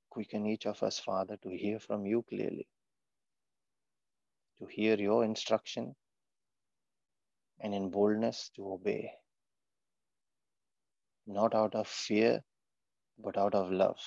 Quicken 0.09 0.47
each 0.47 0.65
of 0.65 0.81
us, 0.83 0.99
Father, 0.99 1.38
to 1.43 1.49
hear 1.49 1.79
from 1.79 2.07
you 2.07 2.23
clearly, 2.27 2.67
to 4.60 4.66
hear 4.66 4.95
your 4.95 5.24
instruction, 5.24 5.95
and 7.60 7.74
in 7.74 7.89
boldness 7.89 8.51
to 8.55 8.72
obey. 8.74 9.12
Not 11.26 11.55
out 11.55 11.76
of 11.76 11.88
fear, 11.88 12.41
but 13.18 13.38
out 13.38 13.55
of 13.55 13.72
love 13.72 13.99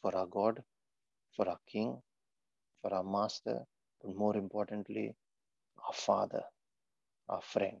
for 0.00 0.14
our 0.16 0.26
God, 0.26 0.62
for 1.34 1.48
our 1.48 1.58
King, 1.70 2.00
for 2.82 2.92
our 2.94 3.04
Master, 3.04 3.60
but 4.02 4.16
more 4.16 4.36
importantly, 4.36 5.14
our 5.86 5.92
Father, 5.92 6.42
our 7.28 7.42
friend. 7.42 7.80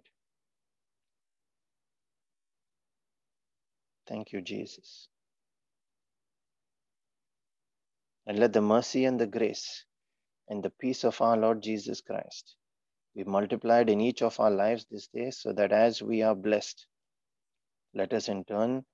Thank 4.08 4.32
you, 4.32 4.40
Jesus. 4.40 5.08
And 8.26 8.38
let 8.38 8.52
the 8.52 8.60
mercy 8.60 9.04
and 9.04 9.20
the 9.20 9.26
grace 9.26 9.84
and 10.48 10.62
the 10.62 10.70
peace 10.70 11.04
of 11.04 11.20
our 11.20 11.36
Lord 11.36 11.62
Jesus 11.62 12.00
Christ 12.00 12.56
be 13.14 13.24
multiplied 13.24 13.88
in 13.88 14.00
each 14.00 14.22
of 14.22 14.38
our 14.38 14.50
lives 14.50 14.86
this 14.90 15.08
day 15.08 15.30
so 15.30 15.52
that 15.52 15.72
as 15.72 16.02
we 16.02 16.22
are 16.22 16.34
blessed, 16.34 16.86
let 17.94 18.12
us 18.12 18.28
in 18.28 18.44
turn 18.44 18.84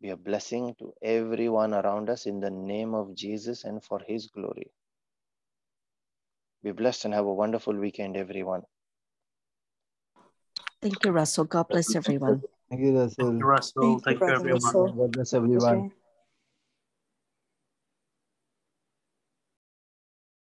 be 0.00 0.10
a 0.10 0.16
blessing 0.16 0.74
to 0.78 0.92
everyone 1.02 1.74
around 1.74 2.08
us 2.08 2.26
in 2.26 2.40
the 2.40 2.50
name 2.50 2.94
of 2.94 3.14
Jesus 3.14 3.64
and 3.64 3.82
for 3.84 4.00
his 4.06 4.28
glory. 4.28 4.70
Be 6.62 6.72
blessed 6.72 7.06
and 7.06 7.14
have 7.14 7.26
a 7.26 7.34
wonderful 7.34 7.74
weekend, 7.74 8.16
everyone. 8.16 8.62
Thank 10.82 11.04
you, 11.04 11.10
Russell. 11.10 11.44
God 11.44 11.68
bless 11.68 11.94
everyone. 11.94 12.42
Thank 12.70 12.82
you, 12.82 12.98
Russell. 12.98 13.32
Russell. 13.34 13.82
Thank 13.82 13.94
you, 13.94 14.00
Thank 14.00 14.14
you, 14.14 14.18
Brother 14.18 14.34
everyone. 14.34 14.62
Russell. 14.62 14.92
God 14.92 15.12
bless 15.12 15.34
everyone. 15.34 15.78
Okay. 15.78 15.99